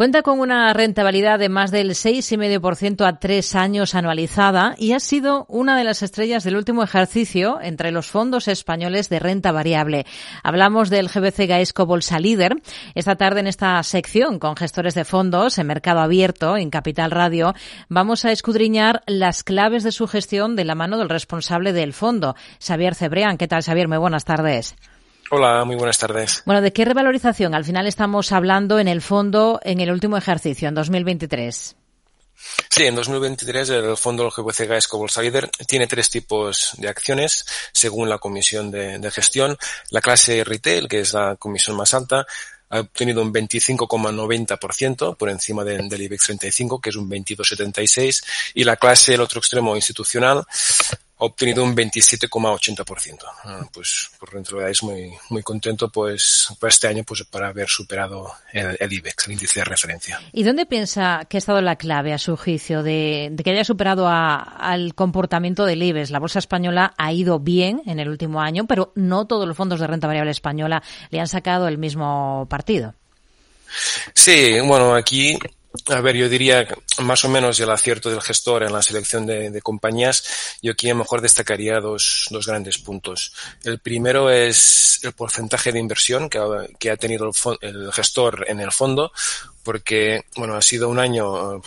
Cuenta 0.00 0.22
con 0.22 0.40
una 0.40 0.72
rentabilidad 0.72 1.38
de 1.38 1.50
más 1.50 1.70
del 1.70 1.90
6,5% 1.90 3.06
a 3.06 3.18
tres 3.18 3.54
años 3.54 3.94
anualizada 3.94 4.74
y 4.78 4.92
ha 4.92 4.98
sido 4.98 5.44
una 5.46 5.76
de 5.76 5.84
las 5.84 6.02
estrellas 6.02 6.42
del 6.42 6.56
último 6.56 6.82
ejercicio 6.82 7.58
entre 7.60 7.90
los 7.90 8.06
fondos 8.06 8.48
españoles 8.48 9.10
de 9.10 9.18
renta 9.18 9.52
variable. 9.52 10.06
Hablamos 10.42 10.88
del 10.88 11.08
GBC 11.08 11.46
Gaesco 11.46 11.84
Bolsa 11.84 12.18
Líder. 12.18 12.62
Esta 12.94 13.16
tarde 13.16 13.40
en 13.40 13.46
esta 13.46 13.82
sección 13.82 14.38
con 14.38 14.56
gestores 14.56 14.94
de 14.94 15.04
fondos 15.04 15.58
en 15.58 15.66
mercado 15.66 16.00
abierto 16.00 16.56
en 16.56 16.70
Capital 16.70 17.10
Radio 17.10 17.52
vamos 17.90 18.24
a 18.24 18.32
escudriñar 18.32 19.02
las 19.06 19.44
claves 19.44 19.84
de 19.84 19.92
su 19.92 20.06
gestión 20.06 20.56
de 20.56 20.64
la 20.64 20.74
mano 20.74 20.96
del 20.96 21.10
responsable 21.10 21.74
del 21.74 21.92
fondo, 21.92 22.36
Xavier 22.58 22.94
Cebrean. 22.94 23.36
¿Qué 23.36 23.48
tal, 23.48 23.62
Xavier? 23.62 23.86
Muy 23.86 23.98
buenas 23.98 24.24
tardes. 24.24 24.76
Hola, 25.32 25.64
muy 25.64 25.76
buenas 25.76 25.96
tardes. 25.96 26.42
Bueno, 26.44 26.60
¿de 26.60 26.72
qué 26.72 26.84
revalorización 26.84 27.54
al 27.54 27.64
final 27.64 27.86
estamos 27.86 28.32
hablando 28.32 28.80
en 28.80 28.88
el 28.88 29.00
fondo 29.00 29.60
en 29.62 29.80
el 29.80 29.92
último 29.92 30.16
ejercicio, 30.16 30.68
en 30.68 30.74
2023? 30.74 31.76
Sí, 32.68 32.84
en 32.84 32.94
2023 32.96 33.70
el 33.70 33.96
fondo 33.96 34.28
GBC 34.28 34.66
Gaesco 34.66 34.98
Bolsa 34.98 35.22
Líder 35.22 35.48
tiene 35.68 35.86
tres 35.86 36.10
tipos 36.10 36.72
de 36.78 36.88
acciones 36.88 37.46
según 37.72 38.08
la 38.08 38.18
comisión 38.18 38.72
de, 38.72 38.98
de, 38.98 39.10
gestión. 39.12 39.56
La 39.90 40.00
clase 40.00 40.42
retail, 40.42 40.88
que 40.88 41.00
es 41.00 41.12
la 41.12 41.36
comisión 41.36 41.76
más 41.76 41.94
alta, 41.94 42.26
ha 42.70 42.80
obtenido 42.80 43.22
un 43.22 43.32
25,90% 43.32 45.16
por 45.16 45.28
encima 45.28 45.62
de, 45.62 45.78
del 45.88 46.02
IBEX 46.02 46.24
35, 46.24 46.80
que 46.80 46.90
es 46.90 46.96
un 46.96 47.08
22,76, 47.08 48.24
y 48.54 48.64
la 48.64 48.76
clase, 48.76 49.14
el 49.14 49.20
otro 49.20 49.38
extremo 49.38 49.76
institucional, 49.76 50.44
ha 51.20 51.24
obtenido 51.24 51.62
un 51.62 51.76
27,80%. 51.76 53.18
Ah, 53.44 53.68
pues 53.72 54.10
por 54.18 54.32
rentabilidad 54.32 54.70
es 54.70 54.82
muy, 54.82 55.12
muy 55.28 55.42
contento 55.42 55.88
pues 55.90 56.48
este 56.62 56.88
año 56.88 57.04
pues 57.04 57.24
para 57.24 57.48
haber 57.48 57.68
superado 57.68 58.32
el, 58.52 58.76
el, 58.80 58.92
IBEX, 58.92 59.26
el 59.26 59.32
índice 59.34 59.60
de 59.60 59.64
referencia. 59.64 60.20
¿Y 60.32 60.42
dónde 60.44 60.64
piensa 60.64 61.26
que 61.28 61.36
ha 61.36 61.38
estado 61.38 61.60
la 61.60 61.76
clave 61.76 62.14
a 62.14 62.18
su 62.18 62.36
juicio 62.36 62.82
de, 62.82 63.28
de 63.32 63.44
que 63.44 63.50
haya 63.50 63.64
superado 63.64 64.08
a, 64.08 64.36
al 64.36 64.94
comportamiento 64.94 65.66
del 65.66 65.82
IBEX? 65.82 66.10
La 66.10 66.20
bolsa 66.20 66.38
española 66.38 66.94
ha 66.96 67.12
ido 67.12 67.38
bien 67.38 67.82
en 67.86 68.00
el 68.00 68.08
último 68.08 68.40
año, 68.40 68.66
pero 68.66 68.92
no 68.94 69.26
todos 69.26 69.46
los 69.46 69.56
fondos 69.56 69.80
de 69.80 69.86
renta 69.86 70.06
variable 70.06 70.30
española 70.30 70.82
le 71.10 71.20
han 71.20 71.28
sacado 71.28 71.68
el 71.68 71.76
mismo 71.76 72.46
partido. 72.48 72.94
Sí, 74.14 74.58
bueno, 74.60 74.94
aquí 74.94 75.38
a 75.86 76.00
ver, 76.00 76.16
yo 76.16 76.28
diría 76.28 76.66
más 77.02 77.24
o 77.24 77.28
menos 77.28 77.58
el 77.60 77.70
acierto 77.70 78.10
del 78.10 78.20
gestor 78.20 78.64
en 78.64 78.72
la 78.72 78.82
selección 78.82 79.26
de, 79.26 79.60
compañías. 79.62 80.58
Yo 80.62 80.72
aquí 80.72 80.88
a 80.88 80.94
lo 80.94 80.98
mejor 80.98 81.20
destacaría 81.20 81.80
dos, 81.80 82.26
dos, 82.30 82.46
grandes 82.46 82.78
puntos. 82.78 83.32
El 83.62 83.78
primero 83.78 84.30
es 84.30 85.00
el 85.02 85.12
porcentaje 85.12 85.72
de 85.72 85.78
inversión 85.78 86.28
que 86.28 86.38
ha, 86.38 86.66
que 86.78 86.90
ha 86.90 86.96
tenido 86.96 87.30
el, 87.30 87.58
el, 87.60 87.92
gestor 87.92 88.44
en 88.48 88.60
el 88.60 88.72
fondo, 88.72 89.12
porque, 89.62 90.24
bueno, 90.36 90.56
ha 90.56 90.62
sido 90.62 90.88
un 90.88 90.98
año 90.98 91.62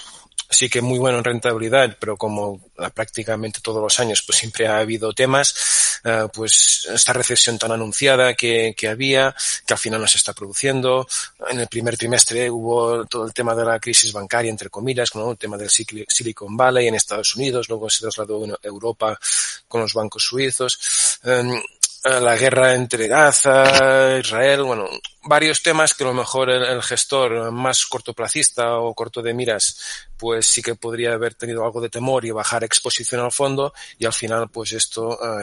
sí 0.54 0.70
que 0.70 0.82
muy 0.82 1.00
bueno 1.00 1.18
en 1.18 1.24
rentabilidad, 1.24 1.98
pero 2.00 2.16
como 2.18 2.62
prácticamente 2.94 3.60
todos 3.62 3.82
los 3.82 4.00
años 4.00 4.24
pues 4.26 4.38
siempre 4.38 4.68
ha 4.68 4.78
habido 4.78 5.14
temas, 5.14 6.00
uh, 6.06 6.30
pues 6.30 6.88
esta 6.94 7.14
recesión 7.14 7.58
tan 7.58 7.72
anunciada 7.72 8.34
que, 8.34 8.74
que, 8.78 8.88
había, 8.88 9.36
que 9.66 9.74
al 9.74 9.80
final 9.80 10.02
no 10.02 10.08
se 10.08 10.18
está 10.18 10.34
produciendo. 10.34 11.08
En 11.50 11.60
el 11.60 11.68
primer 11.68 11.98
trimestre 11.98 12.50
hubo 12.50 13.06
todo 13.06 13.26
el 13.26 13.34
tema 13.34 13.56
de 13.56 13.66
la 13.66 13.80
crisis 13.80 14.14
bancaria, 14.14 14.50
entre 14.50 14.70
comillas, 14.70 15.14
¿no? 15.16 15.32
el 15.32 15.38
tema 15.38 15.58
del 15.58 15.70
Silicon 15.70 16.56
Valley 16.56 16.88
en 16.88 16.96
Estados 16.96 17.36
Unidos, 17.36 17.70
luego 17.70 17.90
se 17.90 18.02
trasladó 18.02 18.46
a 18.46 18.58
Europa 18.64 19.20
con 19.68 19.82
los 19.82 19.94
bancos 19.94 20.24
suizos. 20.24 21.20
Um, 21.24 21.62
la 22.04 22.36
guerra 22.36 22.74
entre 22.74 23.08
Gaza, 23.08 24.18
Israel, 24.20 24.64
bueno, 24.64 24.90
varios 25.24 25.64
temas 25.64 25.94
que 25.94 26.04
a 26.04 26.08
lo 26.08 26.14
mejor 26.14 26.50
el, 26.50 26.82
gestor 26.84 27.52
más 27.52 27.86
cortoplacista 27.86 28.78
o 28.78 28.94
corto 28.94 29.22
de 29.22 29.34
miras, 29.34 30.08
pues 30.18 30.46
sí 30.48 30.62
que 30.62 30.76
podría 30.76 31.14
haber 31.14 31.36
tenido 31.36 31.64
algo 31.64 31.80
de 31.80 31.90
temor 31.90 32.26
y 32.26 32.32
bajar 32.32 32.64
exposición 32.64 33.22
al 33.22 33.32
fondo 33.32 33.74
y 33.98 34.06
al 34.06 34.14
final 34.14 34.50
pues 34.50 34.74
esto 34.74 35.10
uh, 35.10 35.42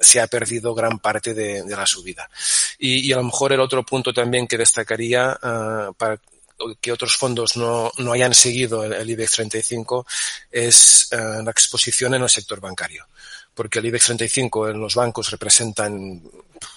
se 0.00 0.20
ha 0.20 0.26
perdido 0.28 0.74
gran 0.74 0.98
parte 1.00 1.34
de, 1.34 1.62
de 1.62 1.76
la 1.76 1.86
subida. 1.86 2.28
Y, 2.78 3.08
y, 3.08 3.12
a 3.12 3.16
lo 3.16 3.24
mejor 3.24 3.52
el 3.52 3.60
otro 3.60 3.82
punto 3.82 4.12
también 4.12 4.46
que 4.46 4.58
destacaría 4.58 5.36
uh, 5.42 5.92
para 5.94 6.20
que 6.80 6.92
otros 6.92 7.16
fondos 7.16 7.56
no, 7.56 7.90
no 7.98 8.12
hayan 8.12 8.34
seguido 8.34 8.84
el, 8.84 8.92
el, 8.92 9.10
IBEX 9.10 9.32
35 9.32 10.06
es 10.50 11.08
uh, 11.12 11.42
la 11.42 11.50
exposición 11.50 12.14
en 12.14 12.22
el 12.22 12.30
sector 12.30 12.60
bancario. 12.60 13.06
Porque 13.54 13.78
el 13.78 13.86
IBEX 13.86 14.06
35 14.06 14.68
en 14.70 14.80
los 14.80 14.94
bancos 14.94 15.30
representan, 15.30 16.22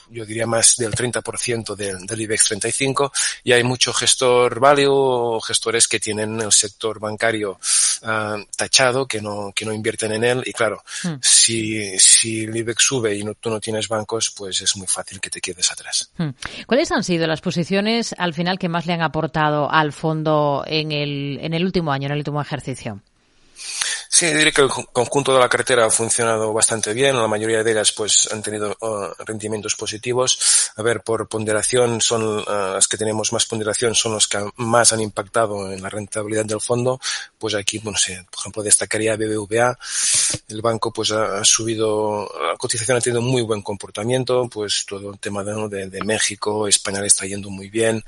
yo 0.09 0.25
diría, 0.25 0.45
más 0.45 0.75
del 0.77 0.93
30% 0.93 1.75
del, 1.75 2.05
del 2.05 2.21
IBEX 2.21 2.45
35 2.45 3.11
y 3.43 3.51
hay 3.51 3.63
mucho 3.63 3.93
gestor 3.93 4.59
value 4.59 4.89
o 4.89 5.41
gestores 5.41 5.87
que 5.87 5.99
tienen 5.99 6.39
el 6.41 6.51
sector 6.51 6.99
bancario 6.99 7.59
uh, 8.03 8.43
tachado, 8.55 9.07
que 9.07 9.21
no, 9.21 9.51
que 9.55 9.65
no 9.65 9.73
invierten 9.73 10.11
en 10.13 10.23
él 10.23 10.43
y 10.45 10.53
claro, 10.53 10.83
mm. 11.03 11.15
si, 11.21 11.99
si 11.99 12.43
el 12.43 12.55
IBEX 12.55 12.83
sube 12.83 13.15
y 13.15 13.23
no, 13.23 13.33
tú 13.35 13.49
no 13.49 13.59
tienes 13.59 13.87
bancos, 13.87 14.31
pues 14.35 14.61
es 14.61 14.75
muy 14.75 14.87
fácil 14.87 15.19
que 15.19 15.29
te 15.29 15.41
quedes 15.41 15.71
atrás. 15.71 16.11
Mm. 16.17 16.29
¿Cuáles 16.65 16.91
han 16.91 17.03
sido 17.03 17.27
las 17.27 17.41
posiciones 17.41 18.15
al 18.17 18.33
final 18.33 18.59
que 18.59 18.69
más 18.69 18.85
le 18.85 18.93
han 18.93 19.01
aportado 19.01 19.71
al 19.71 19.93
fondo 19.93 20.63
en 20.67 20.91
el, 20.91 21.39
en 21.41 21.53
el 21.53 21.63
último 21.65 21.91
año, 21.91 22.07
en 22.07 22.13
el 22.13 22.19
último 22.19 22.41
ejercicio? 22.41 23.01
Sí, 24.11 24.25
diré 24.33 24.51
que 24.51 24.63
el 24.63 24.69
conjunto 24.69 25.33
de 25.33 25.39
la 25.39 25.47
cartera 25.47 25.85
ha 25.85 25.91
funcionado 25.91 26.51
bastante 26.51 26.93
bien. 26.93 27.15
La 27.15 27.27
mayoría 27.27 27.63
de 27.63 27.71
ellas 27.71 27.91
pues 27.91 28.27
han 28.31 28.41
tenido 28.41 28.75
uh, 28.81 29.23
rendimientos 29.23 29.75
positivos. 29.75 30.71
A 30.77 30.81
ver, 30.81 31.01
por 31.01 31.27
ponderación 31.29 32.01
son 32.01 32.39
uh, 32.39 32.73
las 32.73 32.87
que 32.87 32.97
tenemos 32.97 33.31
más 33.31 33.45
ponderación 33.45 33.93
son 33.93 34.13
los 34.13 34.27
que 34.27 34.39
más 34.55 34.93
han 34.93 35.01
impactado 35.01 35.71
en 35.71 35.83
la 35.83 35.89
rentabilidad 35.89 36.43
del 36.43 36.59
fondo. 36.59 36.99
Pues 37.37 37.53
aquí, 37.53 37.77
bueno, 37.77 37.99
sé, 37.99 38.25
por 38.31 38.39
ejemplo, 38.39 38.63
destacaría 38.63 39.15
BBVA. 39.15 39.77
El 40.47 40.61
banco 40.63 40.91
pues 40.91 41.11
ha, 41.11 41.45
subido, 41.45 42.27
la 42.51 42.57
cotización 42.57 42.97
ha 42.97 43.01
tenido 43.01 43.21
muy 43.21 43.43
buen 43.43 43.61
comportamiento. 43.61 44.49
Pues 44.49 44.87
todo 44.87 45.11
el 45.11 45.19
tema 45.19 45.43
de, 45.43 45.69
de, 45.69 45.87
de 45.87 46.03
México, 46.03 46.67
España 46.67 47.05
está 47.05 47.27
yendo 47.27 47.51
muy 47.51 47.69
bien. 47.69 48.03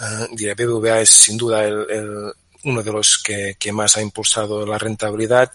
Uh, 0.00 0.34
diré, 0.34 0.54
BBVA 0.54 1.02
es 1.02 1.10
sin 1.10 1.36
duda 1.36 1.62
el, 1.64 1.86
el 1.88 2.32
uno 2.64 2.82
de 2.82 2.92
los 2.92 3.22
que, 3.22 3.56
más 3.72 3.96
ha 3.96 4.02
impulsado 4.02 4.64
la 4.66 4.78
rentabilidad. 4.78 5.52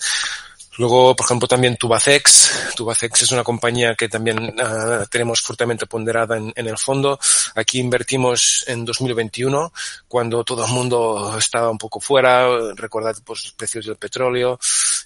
Luego, 0.78 1.16
por 1.16 1.26
ejemplo, 1.26 1.48
también 1.48 1.76
Tubacex. 1.76 2.74
Tubacex 2.76 3.24
es 3.24 3.32
una 3.32 3.44
compañía 3.44 3.94
que 3.94 4.08
también 4.08 4.40
uh, 4.40 5.06
tenemos 5.10 5.42
fuertemente 5.42 5.86
ponderada 5.86 6.38
en, 6.38 6.54
el 6.56 6.78
fondo. 6.78 7.20
Aquí 7.56 7.80
invertimos 7.80 8.64
en 8.68 8.86
2021, 8.86 9.74
cuando 10.08 10.44
todo 10.44 10.66
el 10.66 10.72
mundo 10.72 11.36
estaba 11.38 11.70
un 11.70 11.78
poco 11.78 12.00
fuera. 12.00 12.48
Recordad 12.76 13.16
pues, 13.26 13.44
los 13.44 13.54
precios 13.54 13.86
del 13.86 13.98
petróleo. 13.98 14.58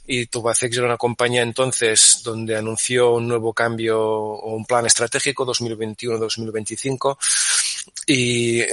Y 0.08 0.28
Tubacex 0.28 0.78
era 0.78 0.86
una 0.86 0.98
compañía 0.98 1.42
entonces 1.42 2.22
donde 2.24 2.56
anunció 2.56 3.14
un 3.14 3.28
nuevo 3.28 3.52
cambio 3.52 4.00
o 4.00 4.56
un 4.56 4.66
plan 4.66 4.86
estratégico 4.86 5.48
2021-2025. 5.48 7.18
Y 8.08 8.62
uh, 8.62 8.66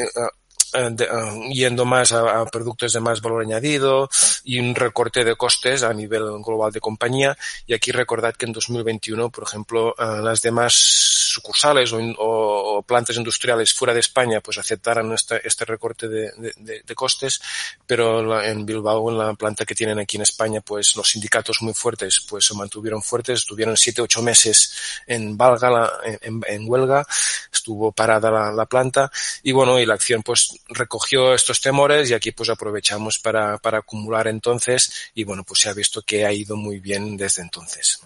de, 0.72 1.04
uh, 1.04 1.52
yendo 1.52 1.84
más 1.84 2.12
a, 2.12 2.40
a, 2.40 2.46
productos 2.46 2.92
de 2.92 3.00
más 3.00 3.20
valor 3.20 3.42
añadido 3.42 4.08
y 4.44 4.58
un 4.58 4.74
recorte 4.74 5.24
de 5.24 5.36
costes 5.36 5.82
a 5.82 5.92
nivel 5.92 6.22
global 6.44 6.72
de 6.72 6.80
compañía. 6.80 7.36
Y 7.66 7.74
aquí 7.74 7.92
recordad 7.92 8.34
que 8.34 8.46
en 8.46 8.52
2021, 8.52 9.30
por 9.30 9.44
ejemplo, 9.44 9.94
uh, 9.98 10.22
las 10.22 10.42
demás 10.42 11.12
sucursales 11.32 11.92
o, 11.92 11.98
o, 11.98 12.78
o, 12.78 12.82
plantas 12.82 13.16
industriales 13.16 13.72
fuera 13.72 13.94
de 13.94 14.00
España 14.00 14.40
pues 14.40 14.58
aceptaran 14.58 15.10
este, 15.12 15.40
este 15.46 15.64
recorte 15.64 16.08
de, 16.08 16.30
de, 16.56 16.82
de, 16.82 16.94
costes, 16.94 17.40
pero 17.86 18.42
en 18.42 18.66
Bilbao, 18.66 19.10
en 19.10 19.18
la 19.18 19.34
planta 19.34 19.64
que 19.64 19.74
tienen 19.74 19.98
aquí 19.98 20.16
en 20.16 20.22
España, 20.22 20.60
pues 20.60 20.94
los 20.96 21.10
sindicatos 21.10 21.62
muy 21.62 21.72
fuertes 21.72 22.24
pues 22.28 22.46
se 22.46 22.54
mantuvieron 22.54 23.02
fuertes, 23.02 23.40
estuvieron 23.40 23.76
siete, 23.76 24.02
ocho 24.02 24.22
meses 24.22 24.74
en 25.06 25.36
valga, 25.36 25.70
la, 25.70 25.92
en, 26.20 26.42
en, 26.46 26.70
huelga, 26.70 27.06
estuvo 27.52 27.92
parada 27.92 28.30
la, 28.30 28.52
la 28.52 28.66
planta 28.66 29.10
y 29.42 29.52
bueno, 29.52 29.80
y 29.80 29.86
la 29.86 29.94
acción 29.94 30.22
pues 30.22 30.58
recogió 30.74 31.34
estos 31.34 31.60
temores 31.60 32.10
y 32.10 32.14
aquí 32.14 32.32
pues 32.32 32.48
aprovechamos 32.48 33.18
para, 33.18 33.58
para 33.58 33.78
acumular 33.78 34.28
entonces 34.28 34.92
y 35.14 35.24
bueno, 35.24 35.44
pues 35.44 35.60
se 35.60 35.68
ha 35.68 35.74
visto 35.74 36.02
que 36.02 36.26
ha 36.26 36.32
ido 36.32 36.56
muy 36.56 36.80
bien 36.80 37.16
desde 37.16 37.42
entonces. 37.42 38.00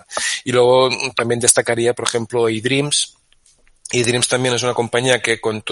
Y 0.44 0.52
luego 0.52 0.90
también 1.14 1.40
destacaría, 1.40 1.94
por 1.94 2.06
ejemplo, 2.06 2.48
eDreams. 2.48 3.16
eDreams 3.90 4.28
también 4.28 4.54
es 4.54 4.62
una 4.62 4.74
compañía 4.74 5.20
que 5.20 5.40
con 5.40 5.62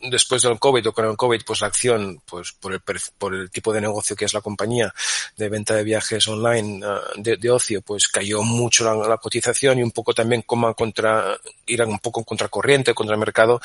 después 0.00 0.42
del 0.42 0.58
COVID 0.58 0.88
o 0.88 0.92
con 0.92 1.06
el 1.06 1.16
COVID, 1.16 1.42
pues 1.46 1.60
la 1.60 1.68
acción, 1.68 2.20
pues 2.26 2.52
por 2.52 2.72
el, 2.72 2.80
por 3.18 3.34
el 3.34 3.50
tipo 3.50 3.72
de 3.72 3.80
negocio 3.80 4.16
que 4.16 4.24
es 4.24 4.34
la 4.34 4.40
compañía 4.40 4.92
de 5.36 5.48
venta 5.48 5.74
de 5.74 5.84
viajes 5.84 6.26
online 6.28 6.86
uh, 6.86 7.00
de, 7.16 7.36
de, 7.36 7.50
ocio, 7.50 7.82
pues 7.82 8.08
cayó 8.08 8.42
mucho 8.42 8.84
la, 8.84 9.16
cotización 9.18 9.78
y 9.78 9.82
un 9.82 9.90
poco 9.90 10.14
también 10.14 10.42
como 10.42 10.74
contra, 10.74 11.38
ir 11.66 11.82
un 11.82 11.98
poco 11.98 12.24
contracorriente, 12.24 12.94
contra 12.94 13.14
el 13.14 13.20
mercado, 13.20 13.60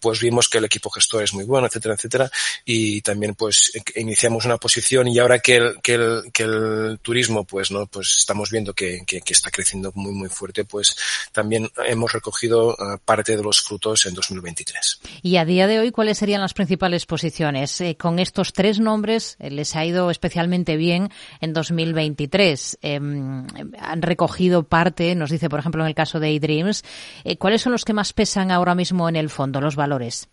pues 0.00 0.20
vimos 0.20 0.48
que 0.48 0.58
el 0.58 0.64
equipo 0.64 0.90
gestor 0.90 1.22
es 1.22 1.34
muy 1.34 1.44
bueno, 1.44 1.66
etcétera, 1.66 1.94
etcétera, 1.94 2.30
y 2.64 3.00
también 3.00 3.34
pues 3.34 3.72
iniciamos 3.96 4.44
una 4.44 4.56
posición 4.56 5.08
y 5.08 5.18
ahora 5.18 5.38
que 5.38 5.56
el, 5.56 5.80
que 5.82 5.94
el, 5.94 6.32
que 6.32 6.42
el 6.44 6.98
turismo, 7.02 7.44
pues 7.44 7.70
no, 7.70 7.86
pues 7.86 8.16
estamos 8.18 8.50
viendo 8.50 8.72
que, 8.72 9.02
que, 9.06 9.22
está 9.26 9.50
creciendo 9.50 9.90
muy, 9.94 10.12
muy 10.12 10.28
fuerte, 10.28 10.64
pues 10.64 10.96
también 11.32 11.68
hemos 11.86 12.12
recogido 12.12 12.68
uh, 12.68 12.98
parte 13.04 13.36
de 13.36 13.42
los 13.42 13.60
frutos 13.60 14.06
en 14.06 14.14
2023. 14.14 15.00
Y 15.22 15.36
a 15.36 15.44
día 15.44 15.66
de 15.66 15.73
hoy, 15.78 15.90
¿cuáles 15.90 16.18
serían 16.18 16.40
las 16.40 16.54
principales 16.54 17.06
posiciones? 17.06 17.80
Eh, 17.80 17.96
con 17.96 18.18
estos 18.18 18.52
tres 18.52 18.80
nombres 18.80 19.36
eh, 19.38 19.50
les 19.50 19.76
ha 19.76 19.84
ido 19.84 20.10
especialmente 20.10 20.76
bien 20.76 21.10
en 21.40 21.52
2023. 21.52 22.78
Em, 22.82 23.46
han 23.78 24.02
recogido 24.02 24.64
parte, 24.64 25.14
nos 25.14 25.30
dice, 25.30 25.48
por 25.48 25.60
ejemplo, 25.60 25.82
en 25.82 25.88
el 25.88 25.94
caso 25.94 26.20
de 26.20 26.34
eDreams. 26.34 26.84
Eh, 27.24 27.36
¿Cuáles 27.36 27.62
son 27.62 27.72
los 27.72 27.84
que 27.84 27.92
más 27.92 28.12
pesan 28.12 28.50
ahora 28.50 28.74
mismo 28.74 29.08
en 29.08 29.16
el 29.16 29.30
fondo, 29.30 29.60
los 29.60 29.76
valores? 29.76 30.28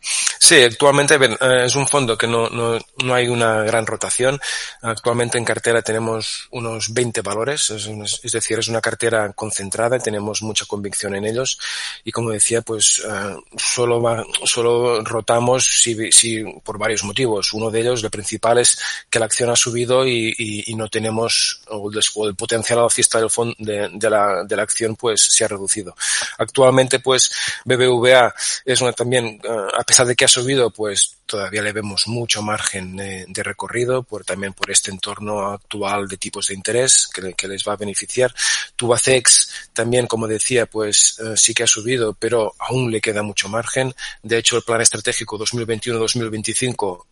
Sí, 0.00 0.62
actualmente 0.62 1.16
eh, 1.16 1.64
es 1.64 1.74
un 1.76 1.86
fondo 1.86 2.16
que 2.16 2.26
no, 2.26 2.48
no, 2.48 2.78
no, 3.04 3.14
hay 3.14 3.28
una 3.28 3.62
gran 3.64 3.86
rotación. 3.86 4.40
Actualmente 4.82 5.36
en 5.36 5.44
cartera 5.44 5.82
tenemos 5.82 6.48
unos 6.52 6.92
20 6.94 7.20
valores, 7.22 7.70
es, 7.70 7.88
es 8.22 8.32
decir, 8.32 8.58
es 8.58 8.68
una 8.68 8.80
cartera 8.80 9.32
concentrada, 9.32 9.98
tenemos 9.98 10.42
mucha 10.42 10.64
convicción 10.64 11.14
en 11.16 11.26
ellos 11.26 11.58
y 12.04 12.12
como 12.12 12.30
decía, 12.30 12.62
pues 12.62 13.00
uh, 13.04 13.42
solo, 13.56 14.00
va, 14.00 14.24
solo 14.44 15.02
rotamos 15.02 15.64
si, 15.64 16.12
si, 16.12 16.42
por 16.62 16.78
varios 16.78 17.04
motivos. 17.04 17.52
Uno 17.52 17.70
de 17.70 17.80
ellos, 17.80 18.02
el 18.04 18.10
principal, 18.10 18.58
es 18.58 18.78
que 19.10 19.18
la 19.18 19.26
acción 19.26 19.50
ha 19.50 19.56
subido 19.56 20.06
y, 20.06 20.34
y, 20.38 20.72
y 20.72 20.74
no 20.76 20.88
tenemos, 20.88 21.62
o 21.68 21.90
el, 21.90 22.00
o 22.14 22.28
el 22.28 22.34
potencial 22.34 22.78
alcista 22.78 23.18
del 23.18 23.30
fondo, 23.30 23.54
de, 23.58 23.90
de, 23.92 24.10
la, 24.10 24.44
de 24.44 24.56
la 24.56 24.62
acción 24.62 24.96
pues 24.96 25.20
se 25.20 25.44
ha 25.44 25.48
reducido. 25.48 25.94
Actualmente 26.38 27.00
pues 27.00 27.30
BBVA 27.64 28.34
es 28.64 28.80
una 28.80 28.92
también, 28.92 29.40
uh, 29.44 29.76
pesar 29.88 30.06
de 30.06 30.14
que 30.14 30.26
ha 30.26 30.28
subido, 30.28 30.68
pues 30.68 31.16
todavía 31.24 31.62
le 31.62 31.72
vemos 31.72 32.08
mucho 32.08 32.42
margen 32.42 32.94
de, 32.94 33.24
de 33.26 33.42
recorrido, 33.42 34.02
por, 34.02 34.22
también 34.22 34.52
por 34.52 34.70
este 34.70 34.90
entorno 34.90 35.46
actual 35.46 36.06
de 36.06 36.18
tipos 36.18 36.48
de 36.48 36.54
interés 36.54 37.08
que, 37.08 37.48
les 37.48 37.64
va 37.66 37.72
a 37.72 37.76
beneficiar. 37.76 38.34
Tubacex 38.76 39.70
también, 39.72 40.06
como 40.06 40.28
decía, 40.28 40.66
pues 40.66 41.18
uh, 41.20 41.34
sí 41.38 41.54
que 41.54 41.62
ha 41.62 41.66
subido, 41.66 42.12
pero 42.12 42.54
aún 42.58 42.90
le 42.90 43.00
queda 43.00 43.22
mucho 43.22 43.48
margen. 43.48 43.94
De 44.22 44.36
hecho, 44.36 44.58
el 44.58 44.62
plan 44.62 44.82
estratégico 44.82 45.38
2021-2025 45.38 47.06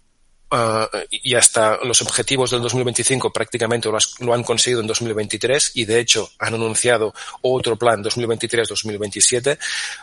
Uh, 0.49 0.87
y 1.11 1.35
hasta 1.35 1.79
los 1.83 2.01
objetivos 2.03 2.53
del 2.53 2.63
2025 2.63 3.33
prácticamente 3.33 3.89
lo, 3.89 3.99
lo, 4.21 4.33
han 4.33 4.45
conseguido 4.45 4.81
en 4.81 4.87
2023 4.87 5.73
y 5.75 5.87
de 5.87 5.99
hecho 5.99 6.31
han 6.39 6.55
anunciado 6.55 7.13
otro 7.43 7.75
plan 7.75 8.05
2023-2027 8.05 9.59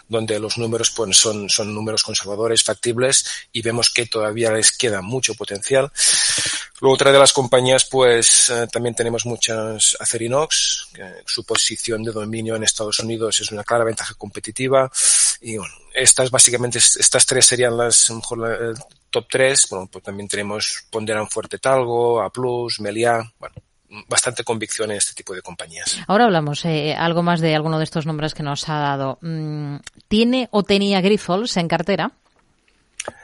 donde 0.10 0.40
los 0.42 0.58
números 0.58 0.92
pues, 0.92 1.16
son, 1.16 1.50
son 1.50 1.74
números 1.74 2.04
conservadores, 2.04 2.62
factibles 2.62 3.26
y 3.54 3.62
vemos 3.62 3.90
que 3.90 4.06
todavía 4.06 4.52
les 4.52 4.74
queda 4.74 5.02
mucho 5.02 5.34
potencial. 5.34 5.90
Luego 6.82 6.96
otra 6.96 7.14
de 7.14 7.20
las 7.20 7.32
compañías 7.32 7.86
pues 7.86 8.50
uh, 8.50 8.68
también 8.68 8.96
tenemos 8.96 9.26
muchas 9.26 9.96
Acerinox, 9.98 10.90
que 10.94 11.10
su 11.26 11.46
posición 11.46 12.04
de 12.04 12.12
dominio 12.12 12.58
en 12.58 12.64
Estados 12.64 13.00
Unidos 13.00 13.40
es 13.40 13.50
una 13.54 13.64
clara 13.64 13.86
ventaja 13.86 14.14
competitiva 14.16 14.92
y 15.44 15.58
bueno, 15.58 15.74
estas 15.94 16.32
básicamente, 16.32 16.80
estas 16.80 17.26
tres 17.26 17.46
serían 17.46 17.78
las, 17.78 18.10
mejor, 18.12 18.40
la, 18.40 18.74
top 19.10 19.28
3, 19.30 19.68
bueno, 19.70 19.88
pues 19.92 20.04
también 20.04 20.28
tenemos 20.28 20.88
Ponderan 20.90 21.30
Fuerte 21.30 21.60
Talgo, 21.60 22.22
A 22.22 22.32
Plus, 22.32 22.80
Meliá, 22.80 23.24
bueno, 23.40 23.56
bastante 24.08 24.44
convicción 24.44 24.92
en 24.92 24.98
este 24.98 25.14
tipo 25.14 25.36
de 25.36 25.42
compañías. 25.42 26.00
Ahora 26.08 26.26
hablamos 26.26 26.66
eh, 26.66 26.96
algo 26.98 27.22
más 27.22 27.40
de 27.42 27.56
alguno 27.56 27.78
de 27.78 27.84
estos 27.84 28.06
nombres 28.06 28.34
que 28.34 28.42
nos 28.42 28.68
ha 28.70 28.80
dado. 28.80 29.20
Mm, 29.22 29.78
¿Tiene 30.08 30.48
o 30.52 30.64
tenía 30.64 31.02
Grifols 31.02 31.58
en 31.58 31.68
cartera? 31.68 32.12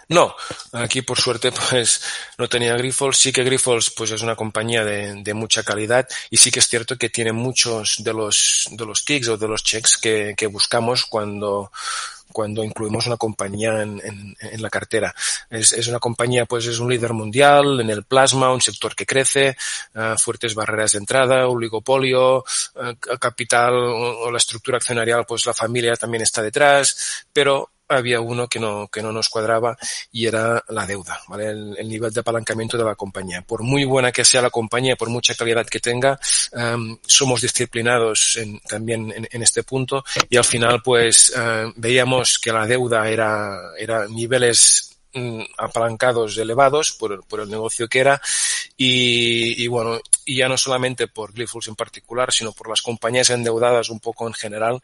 No, 0.10 0.36
aquí 0.74 1.04
por 1.04 1.20
suerte 1.20 1.52
pues 1.70 2.02
no 2.38 2.48
tenía 2.48 2.76
Grifols. 2.76 3.18
Sí 3.18 3.31
que 3.31 3.44
Grifols 3.44 3.92
pues 3.92 4.12
es 4.12 4.22
una 4.22 4.36
compañía 4.36 4.84
de, 4.84 5.22
de, 5.24 5.34
mucha 5.34 5.64
calidad 5.64 6.08
y 6.30 6.38
sí 6.38 6.52
que 6.52 6.60
es 6.60 6.68
cierto 6.68 6.98
que 6.98 7.10
tiene 7.10 7.31
muchos 7.31 7.98
de 8.04 8.14
los 8.14 8.68
de 8.72 8.86
los 8.86 9.06
ticks 9.06 9.28
o 9.30 9.38
de 9.38 9.48
los 9.48 9.64
checks 9.64 9.98
que, 9.98 10.34
que 10.36 10.48
buscamos 10.48 11.06
cuando 11.06 11.72
cuando 12.31 12.64
incluimos 12.64 13.08
una 13.08 13.18
compañía 13.18 13.81
en, 13.81 14.00
en, 14.04 14.36
en 14.40 14.62
la 14.62 14.70
cartera. 14.70 15.14
Es, 15.50 15.74
es, 15.74 15.88
una 15.88 16.00
compañía, 16.00 16.46
pues 16.46 16.68
es 16.68 16.80
un 16.80 16.90
líder 16.90 17.14
mundial 17.14 17.80
en 17.80 17.90
el 17.90 18.04
plasma, 18.04 18.54
un 18.54 18.62
sector 18.62 18.96
que 18.96 19.06
crece, 19.06 19.58
uh, 19.96 20.16
fuertes 20.18 20.54
barreras 20.54 20.92
de 20.92 21.00
entrada, 21.00 21.48
oligopolio, 21.48 22.38
uh, 22.40 23.18
capital 23.20 23.74
o 23.74 24.31
la 24.31 24.38
estructura 24.38 24.78
accionarial, 24.78 25.26
pues 25.28 25.46
la 25.48 25.56
familia 25.56 25.96
también 25.96 26.22
está 26.22 26.42
detrás, 26.44 27.26
pero 27.34 27.72
había 27.90 28.22
uno 28.22 28.48
que 28.48 28.60
no, 28.60 28.88
que 28.88 29.02
no 29.02 29.12
nos 29.12 29.30
cuadraba 29.30 29.78
y 30.12 30.28
era 30.28 30.64
la 30.70 30.86
deuda, 30.86 31.20
¿vale? 31.28 31.48
El, 31.48 31.76
el, 31.78 31.90
nivel 31.90 32.14
de 32.14 32.20
apalancamiento 32.20 32.78
de 32.78 32.84
la 32.84 32.96
compañía. 32.96 33.42
Por 33.42 33.64
muy 33.64 33.84
buena 33.84 34.12
que 34.12 34.24
sea 34.24 34.42
la 34.42 34.52
compañía, 34.52 34.96
por 34.96 35.10
mucha 35.10 35.36
calidad 35.36 35.66
que 35.66 35.80
tenga, 35.80 36.20
um, 36.54 36.98
somos 37.06 37.42
disciplinados 37.42 38.38
en, 38.38 38.60
también 38.60 39.12
en, 39.16 39.28
en, 39.30 39.42
este 39.42 39.64
punto 39.64 40.04
y 40.30 40.38
al 40.38 40.44
final 40.44 40.82
pues 40.84 41.34
uh, 41.36 41.72
veíamos 41.76 42.40
que 42.40 42.52
la 42.52 42.68
deuda 42.68 43.10
era, 43.10 43.60
era 43.78 44.08
niveles 44.08 44.98
um, 45.16 45.44
apalancados 45.58 46.38
elevados 46.38 46.92
por, 46.92 47.26
por, 47.26 47.40
el 47.40 47.50
negocio 47.50 47.88
que 47.88 48.00
era 48.00 48.22
y, 48.78 49.64
y, 49.64 49.68
bueno, 49.68 50.00
y 50.26 50.38
ya 50.38 50.48
no 50.48 50.58
solamente 50.58 51.08
por 51.08 51.34
Glyphos 51.34 51.68
en 51.68 51.76
particular, 51.76 52.32
sino 52.32 52.52
por 52.52 52.70
las 52.70 52.82
compañías 52.82 53.30
endeudadas 53.32 53.90
un 53.90 54.00
poco 54.00 54.28
en 54.28 54.34
general, 54.34 54.80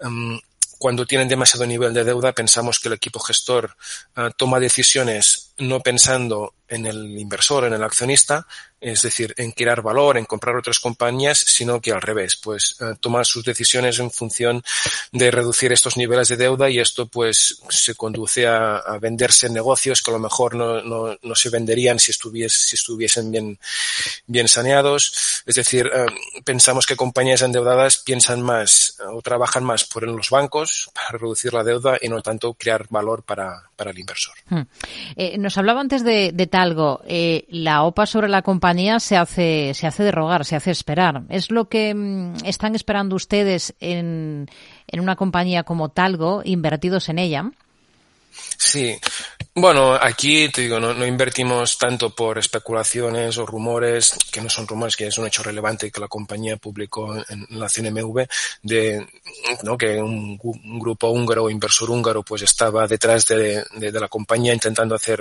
um, 0.00 0.38
cuando 0.78 1.06
tienen 1.06 1.28
demasiado 1.28 1.66
nivel 1.66 1.94
de 1.94 2.04
deuda 2.04 2.32
pensamos 2.32 2.78
que 2.78 2.88
el 2.88 2.94
equipo 2.94 3.20
gestor 3.20 3.76
uh, 4.16 4.30
toma 4.36 4.60
decisiones 4.60 5.52
no 5.58 5.80
pensando 5.80 6.54
en 6.68 6.86
el 6.86 7.18
inversor, 7.18 7.64
en 7.64 7.74
el 7.74 7.82
accionista, 7.82 8.46
es 8.80 9.02
decir, 9.02 9.34
en 9.38 9.52
crear 9.52 9.80
valor, 9.80 10.18
en 10.18 10.26
comprar 10.26 10.54
otras 10.56 10.78
compañías, 10.80 11.38
sino 11.38 11.80
que 11.80 11.92
al 11.92 12.02
revés, 12.02 12.36
pues 12.36 12.76
uh, 12.80 12.94
toma 12.96 13.24
sus 13.24 13.42
decisiones 13.44 13.98
en 13.98 14.10
función 14.10 14.62
de 15.12 15.30
reducir 15.30 15.72
estos 15.72 15.96
niveles 15.96 16.28
de 16.28 16.36
deuda 16.36 16.68
y 16.68 16.78
esto 16.78 17.06
pues 17.06 17.62
se 17.70 17.94
conduce 17.94 18.46
a, 18.46 18.76
a 18.76 18.98
venderse 18.98 19.48
negocios 19.48 20.02
que 20.02 20.10
a 20.10 20.14
lo 20.14 20.20
mejor 20.20 20.54
no, 20.54 20.82
no, 20.82 21.16
no 21.22 21.34
se 21.34 21.48
venderían 21.48 21.98
si, 21.98 22.10
estuvies, 22.10 22.72
estuviesen 22.74 23.32
bien, 23.32 23.58
bien 24.26 24.46
saneados. 24.46 25.42
Es 25.46 25.54
decir, 25.54 25.86
uh, 25.86 26.42
pensamos 26.44 26.84
que 26.86 26.96
compañías 26.96 27.42
endeudadas 27.42 27.96
piensan 27.96 28.42
más 28.42 28.98
o 29.10 29.22
trabajan 29.22 29.64
más 29.64 29.84
por 29.84 30.04
en 30.04 30.16
los 30.16 30.28
bancos 30.28 30.90
para 30.94 31.18
reducir 31.18 31.54
la 31.54 31.64
deuda 31.64 31.96
y 32.00 32.08
no 32.08 32.20
tanto 32.20 32.52
crear 32.52 32.86
valor 32.90 33.22
para, 33.22 33.70
para 33.74 33.90
el 33.90 33.98
inversor. 33.98 34.34
Hmm. 34.48 34.62
Eh, 35.16 35.38
nos 35.38 35.56
hablaba 35.56 35.80
antes 35.80 36.04
de 36.04 36.30
Talgo, 36.56 37.02
eh, 37.06 37.44
la 37.50 37.82
OPA 37.82 38.06
sobre 38.06 38.30
la 38.30 38.40
compañía 38.40 38.98
se 38.98 39.14
hace, 39.14 39.74
se 39.74 39.86
hace 39.86 40.04
derrogar, 40.04 40.46
se 40.46 40.56
hace 40.56 40.70
esperar. 40.70 41.24
¿Es 41.28 41.50
lo 41.50 41.68
que 41.68 41.94
mmm, 41.94 42.32
están 42.46 42.74
esperando 42.74 43.14
ustedes 43.14 43.74
en, 43.78 44.48
en 44.86 45.00
una 45.00 45.16
compañía 45.16 45.64
como 45.64 45.90
Talgo, 45.90 46.40
invertidos 46.46 47.10
en 47.10 47.18
ella? 47.18 47.50
Sí. 48.56 48.98
Bueno, 49.54 49.94
aquí 49.94 50.48
te 50.48 50.62
digo, 50.62 50.80
no, 50.80 51.06
invertimos 51.06 51.76
tanto 51.76 52.14
por 52.14 52.38
especulaciones 52.38 53.36
o 53.36 53.44
rumores, 53.44 54.16
que 54.32 54.40
no 54.40 54.48
son 54.48 54.66
rumores, 54.66 54.96
que 54.96 55.08
es 55.08 55.18
un 55.18 55.26
hecho 55.26 55.42
relevante 55.42 55.90
que 55.90 56.00
la 56.00 56.08
compañía 56.08 56.56
publicó 56.56 57.16
en 57.16 57.46
la 57.50 57.68
CNMV, 57.68 58.26
de 58.62 59.06
¿no? 59.62 59.76
que 59.76 60.00
un, 60.00 60.38
grupo 60.78 61.08
húngaro, 61.08 61.50
inversor 61.50 61.90
húngaro, 61.90 62.22
pues 62.22 62.42
estaba 62.42 62.86
detrás 62.86 63.26
de, 63.26 63.62
de, 63.76 63.92
de 63.92 64.00
la 64.00 64.08
compañía 64.08 64.54
intentando 64.54 64.94
hacer 64.94 65.20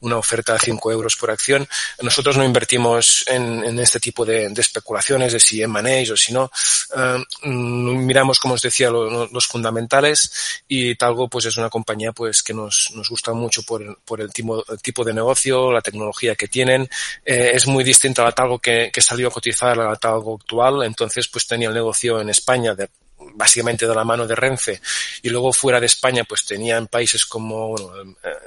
una 0.00 0.16
oferta 0.16 0.54
a 0.54 0.58
5 0.58 0.92
euros 0.92 1.16
por 1.16 1.30
acción. 1.30 1.66
Nosotros 2.02 2.36
no 2.36 2.44
invertimos 2.44 3.24
en, 3.26 3.78
este 3.78 4.00
tipo 4.00 4.24
de, 4.24 4.46
especulaciones 4.56 5.32
de 5.32 5.40
si 5.40 5.62
emanéis 5.62 6.10
o 6.10 6.16
si 6.16 6.32
no. 6.32 6.50
Uh, 6.94 7.48
miramos, 7.48 8.38
como 8.38 8.54
os 8.54 8.62
decía, 8.62 8.90
lo, 8.90 9.26
los 9.26 9.46
fundamentales 9.46 10.62
y 10.68 10.94
Talgo 10.94 11.28
pues 11.28 11.46
es 11.46 11.56
una 11.56 11.70
compañía 11.70 12.12
pues 12.12 12.42
que 12.42 12.54
nos, 12.54 12.92
gusta 13.08 13.32
mucho 13.32 13.62
por, 13.62 13.82
el, 13.82 14.32
tipo, 14.32 14.64
el, 14.68 14.80
tipo, 14.80 15.04
de 15.04 15.14
negocio, 15.14 15.72
la 15.72 15.80
tecnología 15.80 16.34
que 16.34 16.48
tienen. 16.48 16.88
Eh, 17.24 17.50
es 17.54 17.66
muy 17.66 17.84
distinta 17.84 18.22
a 18.22 18.26
la 18.26 18.32
Talgo 18.32 18.58
que, 18.58 18.90
que 18.92 19.00
salió 19.00 19.28
a 19.28 19.32
cotizar 19.32 19.78
a 19.78 19.90
la 19.90 19.96
Talgo 19.96 20.36
actual. 20.40 20.82
Entonces 20.84 21.28
pues 21.28 21.46
tenía 21.46 21.68
el 21.68 21.74
negocio 21.74 22.20
en 22.20 22.28
España 22.30 22.74
de 22.74 22.88
básicamente 23.34 23.86
de 23.86 23.94
la 23.94 24.04
mano 24.04 24.26
de 24.26 24.34
Renfe 24.34 24.80
y 25.22 25.28
luego 25.28 25.52
fuera 25.52 25.80
de 25.80 25.86
España 25.86 26.24
pues 26.24 26.44
tenían 26.44 26.86
países 26.86 27.26
como 27.26 27.74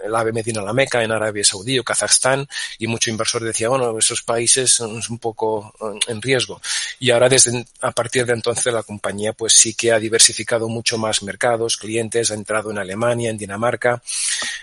el 0.04 0.16
AVE 0.16 0.32
Medina 0.32 0.62
La 0.62 0.74
Meca 0.74 1.04
en 1.04 1.12
Arabia 1.12 1.44
Saudí 1.44 1.80
o 1.80 1.84
Kazajstán 1.84 2.48
y 2.78 2.88
mucho 2.88 3.10
inversor 3.10 3.44
decía 3.44 3.70
bueno 3.70 3.98
esos 3.98 4.22
países 4.22 4.74
son 4.74 5.02
un 5.10 5.20
poco 5.20 5.74
en 6.08 6.22
riesgo 6.22 6.62
y 7.00 7.12
ahora 7.12 7.30
desde 7.30 7.66
a 7.82 7.92
partir 7.92 8.26
de 8.26 8.34
entonces 8.34 8.74
la 8.74 8.84
compañía 8.84 9.34
pues 9.34 9.54
sí 9.54 9.74
que 9.74 9.92
ha 9.92 10.00
diversificado 10.00 10.70
mucho 10.70 10.98
más 10.98 11.24
mercados 11.24 11.78
clientes 11.78 12.32
ha 12.32 12.36
entrado 12.36 12.72
en 12.72 12.78
Alemania 12.78 13.30
en 13.30 13.38
Dinamarca 13.38 14.02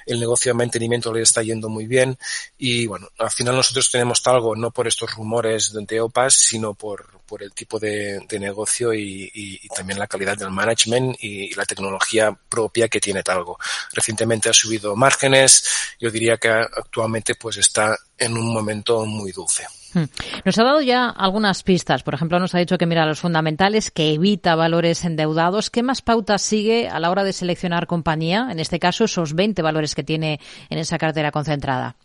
el 0.06 0.20
negocio 0.20 0.50
de 0.50 0.58
mantenimiento 0.58 1.12
le 1.12 1.22
está 1.22 1.42
yendo 1.42 1.68
muy 1.68 1.86
bien 1.86 2.18
y 2.56 2.86
bueno 2.86 3.08
al 3.18 3.30
final 3.30 3.56
nosotros 3.56 3.90
tenemos 3.90 4.26
algo 4.26 4.56
no 4.56 4.70
por 4.70 4.88
estos 4.88 5.14
rumores 5.14 5.72
de 5.72 6.00
OPAS 6.00 6.34
sino 6.34 6.74
por 6.74 7.18
por 7.28 7.42
el 7.42 7.52
tipo 7.52 7.78
de, 7.78 8.26
negocio 8.40 8.94
y, 8.94 9.60
también 9.76 9.97
la 9.98 10.06
calidad 10.06 10.36
del 10.36 10.50
management 10.50 11.16
y, 11.20 11.54
la 11.54 11.64
tecnología 11.64 12.36
propia 12.48 12.88
que 12.88 13.00
tiene 13.00 13.22
Talgo. 13.22 13.58
Recientemente 13.92 14.48
ha 14.48 14.52
subido 14.52 14.94
márgenes, 14.94 15.68
yo 15.98 16.10
diría 16.10 16.36
que 16.36 16.48
actualmente 16.48 17.34
pues 17.34 17.56
está 17.56 17.96
en 18.16 18.36
un 18.36 18.52
momento 18.52 19.04
muy 19.04 19.32
dulce. 19.32 19.66
Hmm. 19.94 20.04
Nos 20.44 20.58
ha 20.58 20.64
dado 20.64 20.80
ya 20.82 21.08
algunas 21.08 21.62
pistas. 21.62 22.02
Por 22.02 22.14
ejemplo, 22.14 22.38
nos 22.38 22.54
ha 22.54 22.58
dicho 22.58 22.78
que 22.78 22.86
mira 22.86 23.06
los 23.06 23.20
fundamentales, 23.20 23.90
que 23.90 24.12
evita 24.12 24.54
valores 24.54 25.04
endeudados. 25.04 25.70
¿Qué 25.70 25.82
más 25.82 26.02
pautas 26.02 26.42
sigue 26.42 26.88
a 26.88 27.00
la 27.00 27.10
hora 27.10 27.24
de 27.24 27.32
seleccionar 27.32 27.86
compañía? 27.86 28.48
En 28.50 28.60
este 28.60 28.78
caso, 28.78 29.04
esos 29.04 29.34
20 29.34 29.62
valores 29.62 29.94
que 29.94 30.04
tiene 30.04 30.40
en 30.68 30.78
esa 30.78 30.98
cartera 30.98 31.32
concentrada. 31.32 31.96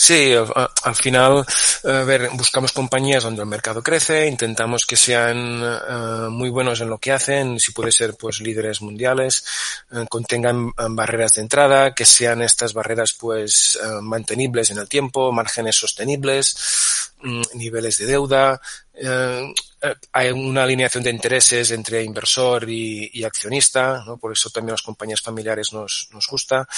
Sí, 0.00 0.32
al, 0.32 0.94
final, 0.94 1.44
a 1.82 2.04
ver, 2.04 2.30
buscamos 2.34 2.70
compañías 2.70 3.24
donde 3.24 3.42
el 3.42 3.48
mercado 3.48 3.82
crece, 3.82 4.28
intentamos 4.28 4.86
que 4.86 4.96
sean 4.96 5.60
uh, 5.60 6.30
muy 6.30 6.50
buenos 6.50 6.80
en 6.80 6.88
lo 6.88 6.98
que 6.98 7.10
hacen, 7.10 7.58
si 7.58 7.72
puede 7.72 7.90
ser, 7.90 8.14
pues, 8.14 8.38
líderes 8.38 8.80
mundiales, 8.80 9.44
uh, 9.90 10.06
contengan 10.06 10.70
barreras 10.90 11.32
de 11.32 11.40
entrada, 11.42 11.96
que 11.96 12.04
sean 12.04 12.42
estas 12.42 12.74
barreras, 12.74 13.12
pues, 13.12 13.76
mantenibles 14.00 14.70
en 14.70 14.78
el 14.78 14.88
tiempo, 14.88 15.32
márgenes 15.32 15.74
sostenibles, 15.74 17.10
um, 17.24 17.42
niveles 17.54 17.98
de 17.98 18.06
deuda, 18.06 18.60
hay 20.12 20.30
una 20.30 20.62
alineación 20.62 21.02
de 21.02 21.10
intereses 21.10 21.72
entre 21.72 22.04
inversor 22.04 22.70
y, 22.70 23.24
accionista, 23.24 24.04
¿no? 24.06 24.16
por 24.16 24.32
eso 24.32 24.48
también 24.50 24.74
las 24.74 24.82
compañías 24.82 25.20
familiares 25.20 25.72
nos, 25.72 26.08
nos 26.12 26.26
gusta. 26.28 26.68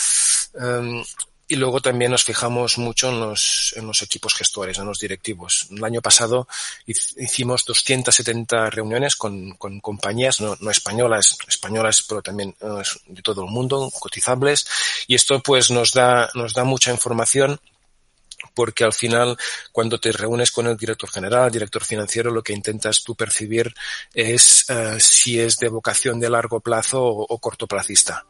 Um, 0.55 1.05
y 1.51 1.57
luego 1.57 1.81
también 1.81 2.13
nos 2.13 2.23
fijamos 2.23 2.79
mucho 2.79 3.09
en 3.09 3.19
los, 3.19 3.75
en 3.77 3.85
los 3.85 4.03
equipos 4.03 4.37
gestores, 4.37 4.79
en 4.79 4.87
los 4.87 5.01
directivos. 5.01 5.67
El 5.73 5.83
año 5.83 6.01
pasado 6.01 6.47
hicimos 6.87 7.65
270 7.65 8.71
reuniones 8.71 9.17
con, 9.17 9.57
con 9.57 9.81
compañías, 9.81 10.41
no, 10.41 10.57
no, 10.61 10.71
españolas, 10.71 11.37
españolas, 11.49 12.05
pero 12.09 12.23
también 12.23 12.55
uh, 12.61 12.83
de 13.07 13.23
todo 13.23 13.43
el 13.43 13.51
mundo, 13.51 13.91
cotizables. 13.99 14.65
Y 15.09 15.17
esto 15.17 15.43
pues 15.43 15.73
nos 15.73 15.93
da, 15.93 16.31
nos 16.35 16.55
da 16.55 16.63
mucha 16.63 16.93
información 16.93 17.61
porque 18.55 18.85
al 18.85 18.93
final 18.93 19.37
cuando 19.73 19.99
te 19.99 20.13
reúnes 20.13 20.53
con 20.53 20.69
el 20.69 20.77
director 20.77 21.11
general, 21.11 21.51
director 21.51 21.85
financiero, 21.85 22.31
lo 22.31 22.45
que 22.45 22.53
intentas 22.53 23.03
tú 23.03 23.17
percibir 23.17 23.75
es 24.15 24.67
uh, 24.71 25.01
si 25.01 25.41
es 25.41 25.59
de 25.59 25.69
vocación 25.69 26.21
de 26.21 26.31
largo 26.31 26.61
plazo 26.61 27.03
o, 27.03 27.27
o 27.29 27.39
cortoplacista. 27.41 28.25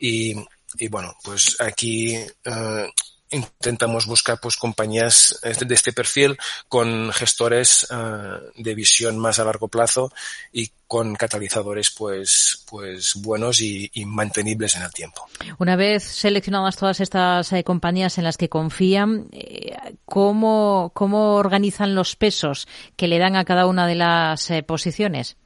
Y, 0.00 0.34
y 0.78 0.88
bueno, 0.88 1.16
pues 1.22 1.56
aquí 1.60 2.16
uh, 2.46 2.86
intentamos 3.30 4.06
buscar 4.06 4.38
pues 4.40 4.56
compañías 4.56 5.40
de 5.42 5.74
este 5.74 5.92
perfil 5.92 6.38
con 6.68 7.12
gestores 7.12 7.86
uh, 7.90 8.52
de 8.56 8.74
visión 8.74 9.18
más 9.18 9.38
a 9.38 9.44
largo 9.44 9.68
plazo 9.68 10.12
y 10.52 10.70
con 10.86 11.16
catalizadores 11.16 11.90
pues 11.90 12.64
pues 12.70 13.14
buenos 13.16 13.60
y, 13.60 13.90
y 13.94 14.04
mantenibles 14.04 14.76
en 14.76 14.82
el 14.82 14.92
tiempo. 14.92 15.26
Una 15.58 15.74
vez 15.74 16.04
seleccionadas 16.04 16.76
todas 16.76 17.00
estas 17.00 17.52
eh, 17.52 17.64
compañías 17.64 18.18
en 18.18 18.24
las 18.24 18.36
que 18.36 18.48
confían, 18.48 19.26
eh, 19.32 19.76
¿cómo, 20.04 20.92
¿cómo 20.94 21.34
organizan 21.34 21.96
los 21.96 22.14
pesos 22.14 22.68
que 22.94 23.08
le 23.08 23.18
dan 23.18 23.34
a 23.34 23.44
cada 23.44 23.66
una 23.66 23.88
de 23.88 23.96
las 23.96 24.50
eh, 24.50 24.62
posiciones? 24.62 25.36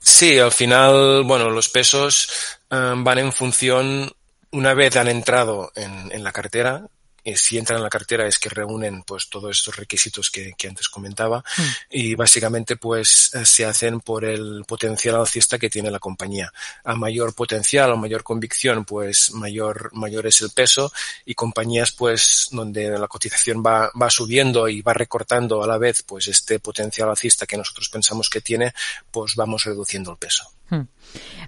Sí, 0.00 0.38
al 0.38 0.52
final, 0.52 1.22
bueno, 1.24 1.48
los 1.48 1.68
pesos 1.70 2.28
um, 2.74 3.04
van 3.04 3.18
en 3.18 3.32
función, 3.32 4.12
una 4.50 4.74
vez 4.74 4.96
han 4.96 5.08
entrado 5.08 5.72
en, 5.74 6.10
en 6.12 6.24
la 6.24 6.32
cartera, 6.32 6.88
eh, 7.24 7.38
si 7.38 7.56
entran 7.56 7.78
en 7.78 7.82
la 7.82 7.88
cartera 7.88 8.26
es 8.26 8.38
que 8.38 8.50
reúnen 8.50 9.02
pues 9.02 9.30
todos 9.30 9.56
estos 9.56 9.76
requisitos 9.76 10.30
que, 10.30 10.52
que 10.58 10.68
antes 10.68 10.90
comentaba 10.90 11.38
mm. 11.38 11.62
y 11.90 12.14
básicamente 12.14 12.76
pues 12.76 13.34
eh, 13.34 13.46
se 13.46 13.64
hacen 13.64 14.00
por 14.00 14.26
el 14.26 14.62
potencial 14.66 15.16
alcista 15.16 15.58
que 15.58 15.70
tiene 15.70 15.90
la 15.90 15.98
compañía. 15.98 16.52
A 16.84 16.94
mayor 16.94 17.34
potencial 17.34 17.92
o 17.92 17.96
mayor 17.96 18.22
convicción 18.22 18.84
pues 18.84 19.32
mayor, 19.32 19.90
mayor 19.94 20.26
es 20.26 20.42
el 20.42 20.50
peso 20.50 20.92
y 21.24 21.34
compañías 21.34 21.92
pues 21.92 22.48
donde 22.50 22.90
la 22.90 23.08
cotización 23.08 23.62
va, 23.64 23.90
va 24.00 24.10
subiendo 24.10 24.68
y 24.68 24.82
va 24.82 24.92
recortando 24.92 25.62
a 25.62 25.66
la 25.66 25.78
vez 25.78 26.02
pues 26.02 26.28
este 26.28 26.58
potencial 26.58 27.08
alcista 27.08 27.46
que 27.46 27.56
nosotros 27.56 27.88
pensamos 27.88 28.28
que 28.28 28.42
tiene 28.42 28.74
pues 29.10 29.34
vamos 29.34 29.64
reduciendo 29.64 30.10
el 30.10 30.18
peso. 30.18 30.44
Hmm. 30.70 30.86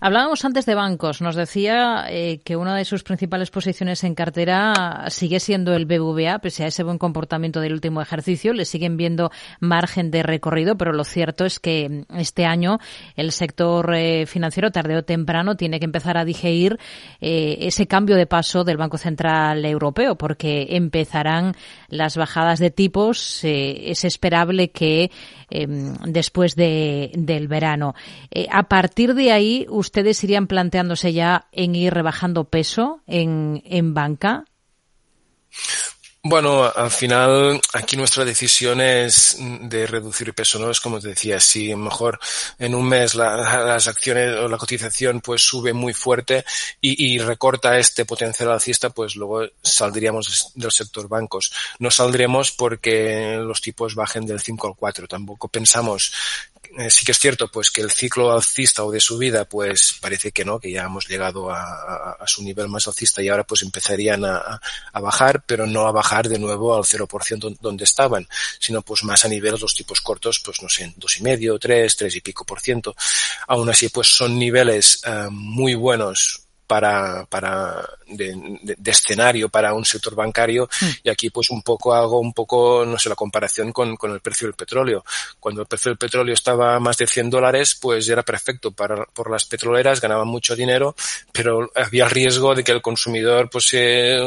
Hablábamos 0.00 0.44
antes 0.44 0.66
de 0.66 0.75
bancos. 0.75 1.23
Nos 1.23 1.37
decía 1.37 2.04
eh, 2.11 2.40
que 2.44 2.56
una 2.56 2.76
de 2.76 2.85
sus 2.85 3.02
principales 3.02 3.50
posiciones 3.50 4.04
en 4.04 4.14
cartera 4.14 5.06
sigue 5.08 5.40
siendo 5.40 5.75
el 5.75 5.87
BBVA, 5.87 6.38
pese 6.40 6.64
a 6.64 6.66
ese 6.66 6.82
buen 6.82 6.99
comportamiento 6.99 7.61
del 7.61 7.73
último 7.73 8.02
ejercicio. 8.02 8.52
Le 8.52 8.66
siguen 8.66 8.99
viendo 8.99 9.30
margen 9.58 10.11
de 10.11 10.23
recorrido, 10.23 10.76
pero 10.76 10.92
lo 10.92 11.04
cierto 11.04 11.46
es 11.46 11.58
que 11.58 12.04
este 12.14 12.44
año 12.44 12.78
el 13.16 13.32
sector 13.32 13.94
eh, 13.94 14.26
financiero, 14.26 14.70
tarde 14.70 14.99
o 14.99 15.02
temprano, 15.02 15.56
tiene 15.56 15.78
que 15.78 15.87
empezar 15.87 16.18
a 16.18 16.25
digerir 16.25 16.78
eh, 17.20 17.56
ese 17.61 17.87
cambio 17.87 18.16
de 18.16 18.26
paso 18.26 18.64
del 18.64 18.76
Banco 18.76 18.99
Central 18.99 19.64
Europeo, 19.64 20.16
porque 20.16 20.68
empezarán 20.70 21.54
las 21.88 22.16
bajadas 22.16 22.58
de 22.58 22.70
tipos. 22.70 23.40
Es 23.42 24.04
esperable 24.04 24.70
que 24.70 25.11
em, 25.49 25.94
después 26.04 26.54
de, 26.54 27.12
del 27.14 27.49
verano. 27.49 27.94
A 28.50 28.64
partir 28.64 29.05
de 29.14 29.32
ahí, 29.32 29.66
¿ustedes 29.68 30.22
irían 30.25 30.46
planteándose 30.46 31.12
ya 31.12 31.48
en 31.52 31.75
ir 31.75 31.92
rebajando 31.94 32.44
peso 32.44 33.00
en, 33.06 33.62
en 33.66 33.94
banca? 33.94 34.44
Bueno, 36.28 36.64
al 36.64 36.90
final 36.90 37.60
aquí 37.72 37.96
nuestra 37.96 38.25
decisión 38.25 38.80
es 38.80 39.36
de 39.38 39.86
reducir 39.86 40.34
peso, 40.34 40.58
¿no? 40.58 40.72
Es 40.72 40.80
como 40.80 40.98
te 40.98 41.10
decía, 41.10 41.38
si 41.38 41.72
mejor 41.76 42.18
en 42.58 42.75
un 42.75 42.88
mes 42.88 43.14
la, 43.14 43.36
las 43.64 43.86
acciones 43.86 44.36
o 44.36 44.48
la 44.48 44.56
cotización 44.56 45.20
pues 45.20 45.42
sube 45.42 45.72
muy 45.72 45.92
fuerte 45.92 46.44
y, 46.80 47.18
recorta 47.20 47.78
este 47.78 48.04
potencial 48.04 48.50
alcista, 48.50 48.90
pues 48.90 49.14
luego 49.14 49.46
saldríamos 49.62 50.50
del 50.56 50.72
sector 50.72 51.08
bancos. 51.08 51.52
No 51.78 51.92
saldremos 51.92 52.50
porque 52.50 53.36
los 53.40 53.60
tipos 53.60 53.94
bajen 53.94 54.26
del 54.26 54.40
5 54.40 54.66
al 54.66 54.75
4. 54.75 55.06
Tampoco 55.06 55.46
pensamos 55.46 56.12
eh, 56.78 56.90
sí 56.90 57.04
que 57.04 57.12
es 57.12 57.18
cierto 57.18 57.49
pues 57.49 57.71
que 57.71 57.80
el 57.80 57.90
ciclo 57.90 58.33
alcista 58.33 58.85
o 58.85 58.90
de 58.90 59.00
subida 59.00 59.47
pues 59.47 59.97
parece 60.00 60.30
que 60.33 60.45
no, 60.45 60.61
que 60.61 60.71
ya 60.71 60.85
hemos 60.85 61.09
llegado 61.09 61.50
a, 61.50 62.18
su 62.26 62.42
nivel 62.42 62.68
más 62.68 62.87
alcista 62.87 63.23
y 63.23 63.28
ahora 63.28 63.45
pues 63.45 63.62
empezarían 63.62 64.25
a, 64.25 64.61
bajar, 65.00 65.42
pero 65.47 65.66
no 65.66 65.87
a 65.87 65.92
bajar 65.92 66.28
de 66.28 66.38
nuevo 66.38 66.75
al 66.75 66.83
0% 66.83 67.59
donde 67.61 67.85
estaban, 67.85 68.26
sino 68.59 68.83
pues 68.83 69.04
más 69.04 69.25
a 69.25 69.28
niveles 69.28 69.61
los 69.61 69.75
tipos 69.75 70.00
cortos, 70.00 70.40
pues 70.45 70.62
no 70.62 70.68
sé, 70.68 70.92
dos 70.97 71.18
y 71.18 71.23
medio, 71.23 71.59
tres, 71.59 71.97
tres 71.97 72.16
y 72.16 72.21
pico 72.21 72.45
por 72.45 72.61
ciento. 72.61 72.95
Aún 73.47 73.71
así 73.71 73.88
pues 73.88 74.09
son 74.09 74.38
niveles 74.38 75.02
uh, 75.06 75.30
muy 75.30 75.75
buenos 75.75 76.46
para, 76.66 77.25
para 77.26 77.88
de, 78.08 78.35
de, 78.62 78.75
de, 78.76 78.90
escenario 78.90 79.49
para 79.49 79.75
un 79.75 79.85
sector 79.85 80.14
bancario 80.14 80.68
mm. 80.80 80.87
y 81.04 81.11
aquí 81.11 81.30
pues 81.30 81.50
un 81.50 81.62
poco 81.62 81.94
hago 81.94 82.20
un 82.20 82.32
poco, 82.32 82.85
no 82.87 82.99
sé, 82.99 83.08
la 83.08 83.14
comparación 83.14 83.73
con, 83.73 83.96
con 83.96 84.12
el 84.12 84.20
precio 84.20 84.46
del 84.46 84.54
petróleo. 84.54 85.04
Cuando 85.40 85.62
el 85.62 85.66
precio 85.66 85.90
del 85.90 85.99
petróleo 85.99 86.35
estaba 86.35 86.78
más 86.80 86.96
de 86.99 87.06
100 87.06 87.30
dólares, 87.30 87.78
pues 87.80 88.08
era 88.08 88.23
perfecto 88.23 88.73
para, 88.73 89.04
por 89.06 89.30
las 89.30 89.44
petroleras, 89.44 90.00
ganaban 90.00 90.28
mucho 90.28 90.56
dinero, 90.56 90.94
pero 91.32 91.70
había 91.75 92.04
el 92.04 92.11
riesgo 92.11 92.54
de 92.54 92.64
que 92.64 92.73
el 92.73 92.82
consumidor 92.82 93.49
pues 93.50 93.68
se, 93.68 94.18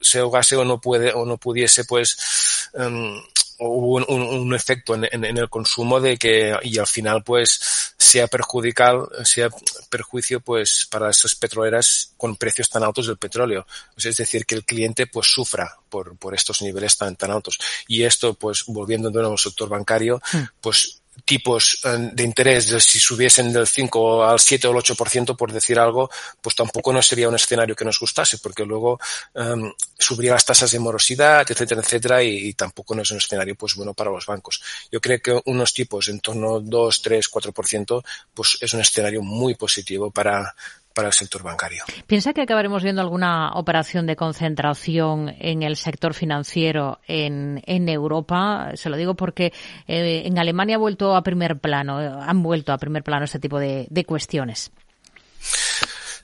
se 0.00 0.18
ahogase 0.20 0.56
o 0.56 0.64
no 0.64 0.80
puede, 0.80 1.12
o 1.12 1.24
no 1.24 1.36
pudiese 1.36 1.84
pues 1.84 2.70
um, 2.74 3.20
hubo 3.68 3.96
un, 3.96 4.04
un, 4.08 4.22
un 4.22 4.54
efecto 4.54 4.94
en, 4.94 5.04
en, 5.10 5.24
en, 5.24 5.38
el 5.38 5.48
consumo 5.48 6.00
de 6.00 6.16
que 6.16 6.56
y 6.62 6.78
al 6.78 6.86
final 6.86 7.22
pues 7.22 7.94
sea 7.96 8.26
perjudicial 8.26 9.08
sea 9.24 9.48
perjuicio 9.88 10.40
pues 10.40 10.86
para 10.90 11.10
esas 11.10 11.34
petroleras 11.34 12.12
con 12.16 12.36
precios 12.36 12.68
tan 12.68 12.82
altos 12.82 13.06
del 13.06 13.18
petróleo 13.18 13.66
es 13.96 14.16
decir 14.16 14.44
que 14.46 14.54
el 14.54 14.64
cliente 14.64 15.06
pues 15.06 15.28
sufra 15.28 15.76
por, 15.88 16.16
por 16.16 16.34
estos 16.34 16.62
niveles 16.62 16.96
tan 16.96 17.16
tan 17.16 17.30
altos 17.30 17.58
y 17.86 18.02
esto 18.02 18.34
pues 18.34 18.64
volviendo 18.66 19.10
de 19.10 19.20
nuevo 19.20 19.32
al 19.32 19.38
sector 19.38 19.68
bancario 19.68 20.20
mm. 20.32 20.38
pues 20.60 21.01
tipos 21.24 21.80
eh, 21.84 22.10
de 22.12 22.24
interés, 22.24 22.66
si 22.84 22.98
subiesen 22.98 23.52
del 23.52 23.66
5 23.66 24.24
al 24.24 24.40
7 24.40 24.66
o 24.66 24.72
el 24.72 24.78
8%, 24.78 25.36
por 25.36 25.52
decir 25.52 25.78
algo, 25.78 26.10
pues 26.40 26.56
tampoco 26.56 26.92
no 26.92 27.02
sería 27.02 27.28
un 27.28 27.34
escenario 27.34 27.76
que 27.76 27.84
nos 27.84 27.98
gustase, 27.98 28.38
porque 28.38 28.64
luego 28.64 28.98
um, 29.34 29.72
subiría 29.98 30.32
las 30.32 30.44
tasas 30.44 30.70
de 30.70 30.78
morosidad, 30.78 31.48
etcétera, 31.48 31.80
etcétera, 31.80 32.22
y, 32.22 32.48
y, 32.48 32.54
tampoco 32.54 32.94
no 32.94 33.02
es 33.02 33.10
un 33.10 33.18
escenario 33.18 33.54
pues 33.54 33.74
bueno 33.74 33.94
para 33.94 34.10
los 34.10 34.26
bancos. 34.26 34.62
Yo 34.90 35.00
creo 35.00 35.20
que 35.20 35.40
unos 35.46 35.72
tipos 35.72 36.08
en 36.08 36.20
torno 36.20 36.56
a 36.56 36.60
2, 36.60 37.02
3, 37.02 37.30
4%, 37.30 38.04
pues 38.34 38.58
es 38.60 38.72
un 38.72 38.80
escenario 38.80 39.22
muy 39.22 39.54
positivo 39.54 40.10
para, 40.10 40.54
para 40.92 41.08
el 41.08 41.14
sector 41.14 41.42
bancario. 41.42 41.84
¿Piensa 42.06 42.32
que 42.32 42.42
acabaremos 42.42 42.82
viendo 42.82 43.02
alguna 43.02 43.52
operación 43.54 44.06
de 44.06 44.16
concentración 44.16 45.34
en 45.38 45.62
el 45.62 45.76
sector 45.76 46.14
financiero 46.14 47.00
en, 47.06 47.62
en 47.66 47.88
Europa? 47.88 48.72
Se 48.74 48.88
lo 48.88 48.96
digo 48.96 49.14
porque 49.14 49.52
eh, 49.86 50.22
en 50.24 50.38
Alemania 50.38 50.76
ha 50.76 50.78
vuelto 50.78 51.16
a 51.16 51.22
primer 51.22 51.58
plano, 51.58 51.98
han 51.98 52.42
vuelto 52.42 52.72
a 52.72 52.78
primer 52.78 53.02
plano 53.02 53.24
este 53.24 53.38
tipo 53.38 53.58
de, 53.58 53.86
de 53.90 54.04
cuestiones. 54.04 54.70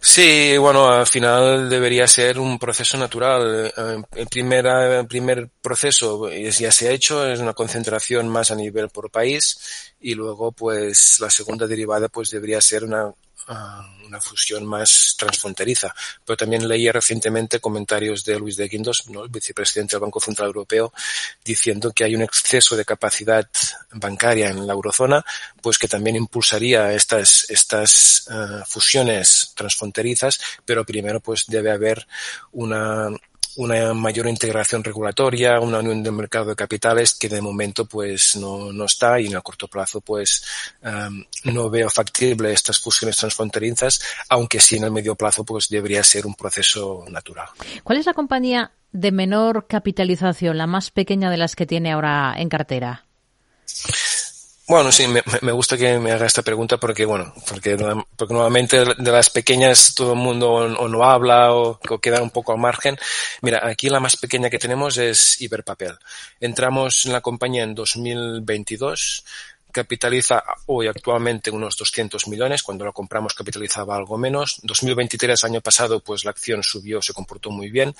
Sí, 0.00 0.56
bueno, 0.58 0.88
al 0.88 1.06
final 1.08 1.68
debería 1.68 2.06
ser 2.06 2.38
un 2.38 2.58
proceso 2.58 2.96
natural. 2.96 3.72
Eh, 3.76 4.02
el 4.14 4.26
primer, 4.28 4.66
el 4.66 5.06
primer 5.08 5.50
proceso 5.60 6.30
ya 6.30 6.70
se 6.70 6.88
ha 6.88 6.92
hecho, 6.92 7.26
es 7.26 7.40
una 7.40 7.52
concentración 7.52 8.28
más 8.28 8.50
a 8.50 8.54
nivel 8.54 8.90
por 8.90 9.10
país 9.10 9.94
y 10.00 10.14
luego 10.14 10.52
pues 10.52 11.18
la 11.20 11.30
segunda 11.30 11.66
derivada 11.66 12.08
pues 12.08 12.30
debería 12.30 12.60
ser 12.60 12.84
una 12.84 13.12
una 14.06 14.20
fusión 14.20 14.66
más 14.66 15.14
transfronteriza. 15.18 15.94
Pero 16.24 16.36
también 16.36 16.66
leía 16.66 16.92
recientemente 16.92 17.60
comentarios 17.60 18.24
de 18.24 18.38
Luis 18.38 18.56
de 18.56 18.68
Guindos, 18.68 19.04
el 19.08 19.28
vicepresidente 19.28 19.96
del 19.96 20.02
Banco 20.02 20.20
Central 20.20 20.48
Europeo, 20.48 20.92
diciendo 21.44 21.92
que 21.92 22.04
hay 22.04 22.14
un 22.14 22.22
exceso 22.22 22.76
de 22.76 22.84
capacidad 22.84 23.48
bancaria 23.92 24.50
en 24.50 24.66
la 24.66 24.72
eurozona, 24.72 25.24
pues 25.62 25.78
que 25.78 25.88
también 25.88 26.16
impulsaría 26.16 26.92
estas, 26.92 27.48
estas 27.50 28.28
uh, 28.28 28.64
fusiones 28.66 29.52
transfronterizas, 29.54 30.40
pero 30.64 30.84
primero 30.84 31.20
pues 31.20 31.44
debe 31.46 31.70
haber 31.70 32.06
una, 32.52 33.08
una 33.58 33.92
mayor 33.92 34.28
integración 34.28 34.84
regulatoria, 34.84 35.58
una 35.60 35.80
unión 35.80 36.02
del 36.02 36.12
mercado 36.12 36.50
de 36.50 36.56
capitales 36.56 37.14
que 37.14 37.28
de 37.28 37.40
momento 37.40 37.86
pues 37.86 38.36
no, 38.36 38.72
no 38.72 38.84
está 38.84 39.20
y 39.20 39.26
en 39.26 39.34
el 39.34 39.42
corto 39.42 39.66
plazo 39.66 40.00
pues 40.00 40.44
um, 40.82 41.24
no 41.52 41.68
veo 41.68 41.90
factible 41.90 42.52
estas 42.52 42.78
fusiones 42.78 43.16
transfronterizas, 43.16 44.00
aunque 44.28 44.60
sí 44.60 44.76
en 44.76 44.84
el 44.84 44.92
medio 44.92 45.16
plazo 45.16 45.44
pues 45.44 45.68
debería 45.68 46.04
ser 46.04 46.24
un 46.24 46.34
proceso 46.34 47.04
natural. 47.08 47.48
¿Cuál 47.82 47.98
es 47.98 48.06
la 48.06 48.14
compañía 48.14 48.70
de 48.92 49.10
menor 49.10 49.66
capitalización, 49.66 50.56
la 50.56 50.68
más 50.68 50.92
pequeña 50.92 51.28
de 51.28 51.36
las 51.36 51.56
que 51.56 51.66
tiene 51.66 51.90
ahora 51.90 52.34
en 52.38 52.48
cartera? 52.48 53.07
Bueno, 54.68 54.92
sí, 54.92 55.06
me, 55.08 55.22
me, 55.40 55.52
gusta 55.52 55.78
que 55.78 55.98
me 55.98 56.12
haga 56.12 56.26
esta 56.26 56.42
pregunta 56.42 56.76
porque, 56.76 57.06
bueno, 57.06 57.32
porque, 57.48 57.74
porque 58.16 58.34
nuevamente 58.34 58.84
de 58.84 59.10
las 59.12 59.30
pequeñas 59.30 59.94
todo 59.94 60.12
el 60.12 60.18
mundo 60.18 60.52
o, 60.52 60.88
no 60.88 61.04
habla 61.04 61.54
o, 61.54 61.80
queda 62.02 62.20
un 62.20 62.28
poco 62.28 62.52
al 62.52 62.58
margen. 62.58 62.98
Mira, 63.40 63.66
aquí 63.66 63.88
la 63.88 63.98
más 63.98 64.16
pequeña 64.16 64.50
que 64.50 64.58
tenemos 64.58 64.98
es 64.98 65.40
Iberpapel. 65.40 65.96
Entramos 66.38 67.06
en 67.06 67.12
la 67.12 67.22
compañía 67.22 67.62
en 67.62 67.74
2022 67.74 69.24
capitaliza 69.72 70.42
hoy 70.66 70.86
actualmente 70.86 71.50
unos 71.50 71.76
200 71.76 72.28
millones, 72.28 72.62
cuando 72.62 72.84
lo 72.84 72.92
compramos 72.92 73.34
capitalizaba 73.34 73.96
algo 73.96 74.18
menos. 74.18 74.60
2023, 74.62 75.44
año 75.44 75.60
pasado, 75.60 76.00
pues 76.00 76.24
la 76.24 76.30
acción 76.30 76.62
subió, 76.62 77.02
se 77.02 77.12
comportó 77.12 77.50
muy 77.50 77.70
bien. 77.70 77.94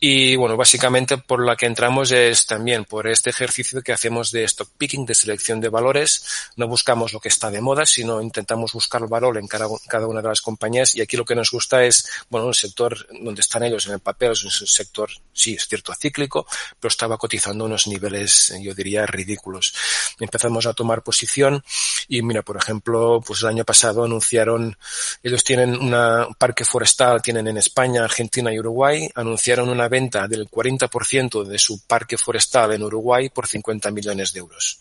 Y 0.00 0.36
bueno, 0.36 0.56
básicamente 0.56 1.18
por 1.18 1.44
la 1.44 1.56
que 1.56 1.66
entramos 1.66 2.10
es 2.12 2.46
también 2.46 2.84
por 2.84 3.06
este 3.08 3.30
ejercicio 3.30 3.82
que 3.82 3.92
hacemos 3.92 4.32
de 4.32 4.44
stock 4.44 4.70
picking, 4.76 5.06
de 5.06 5.14
selección 5.14 5.60
de 5.60 5.68
valores. 5.68 6.24
No 6.56 6.66
buscamos 6.68 7.12
lo 7.12 7.20
que 7.20 7.28
está 7.28 7.50
de 7.50 7.60
moda, 7.60 7.86
sino 7.86 8.20
intentamos 8.20 8.72
buscar 8.72 9.06
valor 9.08 9.38
en 9.38 9.46
cada, 9.46 9.66
cada 9.88 10.06
una 10.06 10.22
de 10.22 10.28
las 10.28 10.40
compañías. 10.40 10.94
Y 10.96 11.00
aquí 11.00 11.16
lo 11.16 11.24
que 11.24 11.34
nos 11.34 11.50
gusta 11.50 11.84
es, 11.84 12.08
bueno, 12.30 12.48
el 12.48 12.54
sector 12.54 13.06
donde 13.20 13.40
están 13.40 13.62
ellos 13.62 13.86
en 13.86 13.94
el 13.94 14.00
papel 14.00 14.32
es 14.32 14.44
un 14.44 14.50
sector, 14.50 15.10
sí, 15.32 15.54
es 15.54 15.66
cierto, 15.68 15.94
cíclico, 15.94 16.46
pero 16.80 16.90
estaba 16.90 17.18
cotizando 17.18 17.64
unos 17.64 17.86
niveles, 17.86 18.54
yo 18.60 18.74
diría, 18.74 19.06
ridículos. 19.06 19.74
Empezamos 20.18 20.66
a 20.66 20.72
tomar 20.72 21.01
posición 21.02 21.62
y 22.08 22.22
mira, 22.22 22.42
por 22.42 22.56
ejemplo, 22.56 23.22
pues 23.26 23.42
el 23.42 23.48
año 23.48 23.64
pasado 23.64 24.04
anunciaron, 24.04 24.76
ellos 25.22 25.44
tienen 25.44 25.74
una, 25.76 26.26
un 26.26 26.34
parque 26.34 26.64
forestal, 26.64 27.22
tienen 27.22 27.48
en 27.48 27.58
España, 27.58 28.04
Argentina 28.04 28.52
y 28.52 28.58
Uruguay, 28.58 29.08
anunciaron 29.14 29.68
una 29.68 29.88
venta 29.88 30.26
del 30.28 30.48
40% 30.48 31.44
de 31.44 31.58
su 31.58 31.86
parque 31.86 32.18
forestal 32.18 32.72
en 32.72 32.82
Uruguay 32.82 33.28
por 33.28 33.46
50 33.46 33.90
millones 33.90 34.32
de 34.32 34.40
euros. 34.40 34.80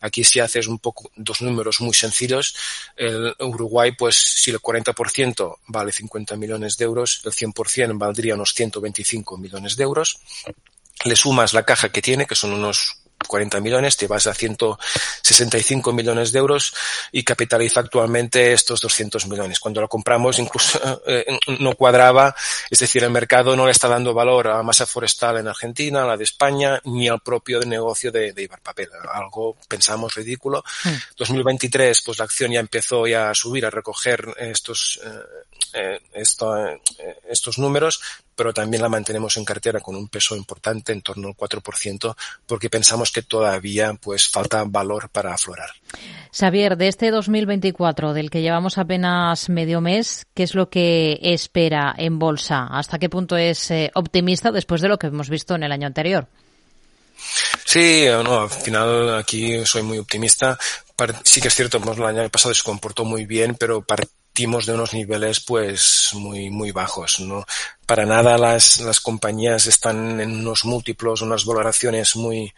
Aquí 0.00 0.24
si 0.24 0.40
haces 0.40 0.66
un 0.66 0.78
poco 0.78 1.10
dos 1.16 1.42
números 1.42 1.80
muy 1.80 1.94
sencillos, 1.94 2.54
el 2.96 3.34
Uruguay, 3.40 3.92
pues 3.92 4.16
si 4.16 4.50
el 4.50 4.60
40% 4.60 5.58
vale 5.66 5.92
50 5.92 6.36
millones 6.36 6.76
de 6.76 6.84
euros, 6.84 7.20
el 7.24 7.32
100% 7.32 7.98
valdría 7.98 8.34
unos 8.34 8.54
125 8.54 9.36
millones 9.36 9.76
de 9.76 9.84
euros. 9.84 10.20
Le 11.04 11.16
sumas 11.16 11.54
la 11.54 11.64
caja 11.64 11.90
que 11.90 12.02
tiene, 12.02 12.26
que 12.26 12.34
son 12.34 12.52
unos 12.52 12.99
40 13.26 13.60
millones, 13.60 13.96
te 13.96 14.06
vas 14.06 14.26
a 14.26 14.34
165 14.34 15.92
millones 15.92 16.32
de 16.32 16.38
euros 16.38 16.74
y 17.12 17.22
capitaliza 17.22 17.80
actualmente 17.80 18.52
estos 18.52 18.80
200 18.80 19.26
millones. 19.26 19.60
Cuando 19.60 19.80
lo 19.80 19.88
compramos 19.88 20.38
incluso 20.38 21.02
eh, 21.06 21.26
no 21.58 21.74
cuadraba, 21.74 22.34
es 22.70 22.78
decir, 22.78 23.04
el 23.04 23.10
mercado 23.10 23.56
no 23.56 23.66
le 23.66 23.72
está 23.72 23.88
dando 23.88 24.14
valor 24.14 24.48
a 24.48 24.56
la 24.56 24.62
masa 24.62 24.86
forestal 24.86 25.38
en 25.38 25.48
Argentina, 25.48 26.02
a 26.02 26.06
la 26.06 26.16
de 26.16 26.24
España, 26.24 26.80
ni 26.84 27.08
al 27.08 27.20
propio 27.20 27.60
negocio 27.60 28.10
de, 28.10 28.32
de 28.32 28.42
Ibarpapel. 28.42 28.88
Algo 29.12 29.56
pensamos 29.68 30.14
ridículo. 30.14 30.64
Mm. 30.84 30.94
2023, 31.16 32.02
pues 32.02 32.18
la 32.18 32.24
acción 32.24 32.52
ya 32.52 32.60
empezó 32.60 33.06
ya 33.06 33.30
a 33.30 33.34
subir, 33.34 33.66
a 33.66 33.70
recoger 33.70 34.34
estos, 34.38 35.00
eh, 35.72 36.00
esto, 36.12 36.66
eh, 36.66 36.80
estos 37.28 37.58
números, 37.58 38.00
pero 38.40 38.54
también 38.54 38.82
la 38.82 38.88
mantenemos 38.88 39.36
en 39.36 39.44
cartera 39.44 39.80
con 39.80 39.94
un 39.94 40.08
peso 40.08 40.34
importante, 40.34 40.92
en 40.92 41.02
torno 41.02 41.28
al 41.28 41.36
4%, 41.36 42.16
porque 42.46 42.70
pensamos 42.70 43.12
que 43.12 43.20
todavía 43.20 43.92
pues 44.00 44.30
falta 44.30 44.64
valor 44.64 45.10
para 45.10 45.34
aflorar. 45.34 45.68
Xavier, 46.32 46.78
de 46.78 46.88
este 46.88 47.10
2024, 47.10 48.14
del 48.14 48.30
que 48.30 48.40
llevamos 48.40 48.78
apenas 48.78 49.50
medio 49.50 49.82
mes, 49.82 50.24
¿qué 50.32 50.44
es 50.44 50.54
lo 50.54 50.70
que 50.70 51.18
espera 51.20 51.94
en 51.98 52.18
bolsa? 52.18 52.66
¿Hasta 52.70 52.98
qué 52.98 53.10
punto 53.10 53.36
es 53.36 53.70
eh, 53.70 53.90
optimista 53.94 54.50
después 54.50 54.80
de 54.80 54.88
lo 54.88 54.98
que 54.98 55.08
hemos 55.08 55.28
visto 55.28 55.54
en 55.54 55.64
el 55.64 55.72
año 55.72 55.86
anterior? 55.86 56.26
Sí, 57.66 58.06
no, 58.24 58.44
al 58.44 58.48
final 58.48 59.18
aquí 59.18 59.66
soy 59.66 59.82
muy 59.82 59.98
optimista. 59.98 60.58
Sí 61.24 61.42
que 61.42 61.48
es 61.48 61.54
cierto, 61.54 61.76
el 61.76 62.04
año 62.04 62.30
pasado 62.30 62.54
se 62.54 62.62
comportó 62.62 63.04
muy 63.04 63.26
bien, 63.26 63.54
pero 63.54 63.82
partimos 64.30 64.64
de 64.64 64.74
unos 64.74 64.94
niveles 64.94 65.40
pues 65.40 66.10
muy, 66.14 66.50
muy 66.50 66.70
bajos, 66.70 67.18
¿no? 67.18 67.44
Para 67.84 68.06
nada 68.06 68.38
las, 68.38 68.78
las 68.78 69.00
compañías 69.00 69.66
están 69.66 70.20
en 70.20 70.30
unos 70.30 70.64
múltiplos, 70.64 71.22
unas 71.22 71.44
valoraciones 71.44 72.14
muy, 72.14 72.54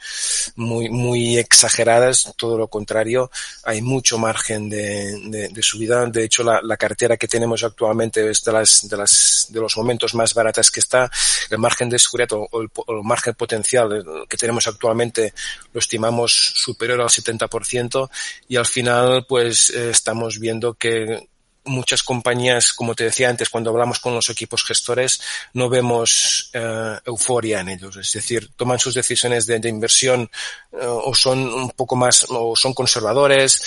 muy, 0.56 0.90
muy 0.90 1.38
exageradas, 1.38 2.34
todo 2.36 2.58
lo 2.58 2.68
contrario, 2.68 3.30
hay 3.64 3.80
mucho 3.80 4.18
margen 4.18 4.68
de, 4.68 5.18
de, 5.30 5.48
de 5.48 5.62
subida. 5.62 6.04
De 6.04 6.24
hecho, 6.24 6.44
la, 6.44 6.60
la, 6.62 6.76
cartera 6.76 7.16
que 7.16 7.26
tenemos 7.26 7.64
actualmente 7.64 8.28
es 8.28 8.44
de 8.44 8.52
las, 8.52 8.86
de 8.86 8.96
las, 8.98 9.46
de 9.48 9.60
los 9.60 9.74
momentos 9.78 10.14
más 10.14 10.34
baratas 10.34 10.70
que 10.70 10.80
está. 10.80 11.10
El 11.48 11.58
margen 11.58 11.88
de 11.88 11.98
seguridad 11.98 12.32
o 12.32 12.60
el, 12.60 12.68
o 12.74 12.98
el 12.98 13.02
margen 13.02 13.32
potencial 13.32 14.04
que 14.28 14.36
tenemos 14.36 14.66
actualmente 14.66 15.32
lo 15.72 15.78
estimamos 15.78 16.52
superior 16.54 17.00
al 17.00 17.08
70% 17.08 18.10
y 18.48 18.56
al 18.56 18.66
final 18.66 19.24
pues 19.26 19.70
eh, 19.70 19.90
estamos 19.90 20.38
viendo 20.38 20.74
que 20.74 21.31
muchas 21.64 22.02
compañías, 22.02 22.72
como 22.72 22.94
te 22.94 23.04
decía 23.04 23.28
antes, 23.28 23.48
cuando 23.48 23.70
hablamos 23.70 23.98
con 23.98 24.14
los 24.14 24.28
equipos 24.30 24.64
gestores, 24.64 25.20
no 25.52 25.68
vemos 25.68 26.50
uh, 26.54 26.98
euforia 27.04 27.60
en 27.60 27.68
ellos. 27.68 27.96
Es 27.96 28.12
decir, 28.12 28.50
toman 28.56 28.78
sus 28.78 28.94
decisiones 28.94 29.46
de, 29.46 29.68
inversión 29.68 30.30
uh, 30.72 30.76
o 30.78 31.14
son 31.14 31.38
un 31.40 31.70
poco 31.70 31.96
más, 31.96 32.26
o 32.28 32.56
son 32.56 32.74
conservadores, 32.74 33.62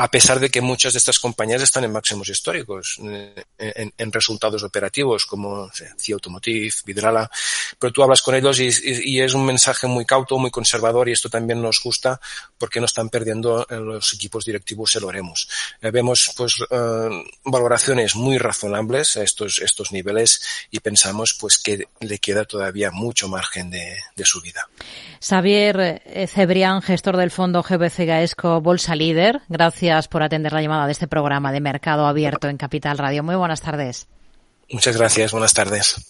a 0.00 0.08
pesar 0.08 0.38
de 0.38 0.48
que 0.48 0.60
muchas 0.60 0.92
de 0.92 1.00
estas 1.00 1.18
compañías 1.18 1.60
están 1.60 1.82
en 1.82 1.90
máximos 1.90 2.28
históricos, 2.28 3.00
en, 3.58 4.12
resultados 4.12 4.62
operativos, 4.62 5.26
como 5.26 5.68
CIA 5.72 6.14
Automotive, 6.14 6.72
Vidrala, 6.86 7.28
pero 7.80 7.92
tú 7.92 8.04
hablas 8.04 8.22
con 8.22 8.36
ellos 8.36 8.60
y, 8.60 9.20
es 9.20 9.34
un 9.34 9.44
mensaje 9.44 9.88
muy 9.88 10.04
cauto, 10.04 10.38
muy 10.38 10.52
conservador 10.52 11.08
y 11.08 11.12
esto 11.12 11.28
también 11.28 11.60
nos 11.60 11.82
gusta 11.82 12.20
porque 12.56 12.78
no 12.78 12.86
están 12.86 13.08
perdiendo 13.08 13.66
los 13.68 14.14
equipos 14.14 14.44
directivos 14.44 14.94
el 14.94 15.02
oremos. 15.02 15.48
Eh, 15.82 15.90
vemos 15.90 16.32
pues 16.36 16.60
uh, 16.60 17.10
valoraciones 17.44 18.14
muy 18.14 18.38
razonables 18.38 19.16
a 19.16 19.24
estos, 19.24 19.58
estos 19.58 19.90
niveles 19.90 20.40
y 20.70 20.78
pensamos 20.78 21.34
pues 21.34 21.58
que 21.58 21.88
le 21.98 22.18
queda 22.20 22.44
todavía 22.44 22.92
mucho 22.92 23.28
margen 23.28 23.68
de, 23.68 23.96
de 24.14 24.24
subida. 24.24 24.68
Xavier 25.20 26.02
Cebrián, 26.32 26.82
gestor 26.82 27.16
del 27.16 27.32
fondo 27.32 27.64
GBC 27.64 28.06
Gaesco 28.06 28.60
Bolsa 28.60 28.94
Líder, 28.94 29.40
gracias 29.88 30.08
por 30.08 30.22
atender 30.22 30.52
la 30.52 30.60
llamada 30.60 30.84
de 30.86 30.92
este 30.92 31.08
programa 31.08 31.50
de 31.50 31.60
Mercado 31.60 32.06
Abierto 32.06 32.48
en 32.48 32.58
Capital 32.58 32.98
Radio. 32.98 33.22
Muy 33.22 33.36
buenas 33.36 33.62
tardes. 33.62 34.06
Muchas 34.70 34.98
gracias, 34.98 35.32
buenas 35.32 35.54
tardes. 35.54 36.06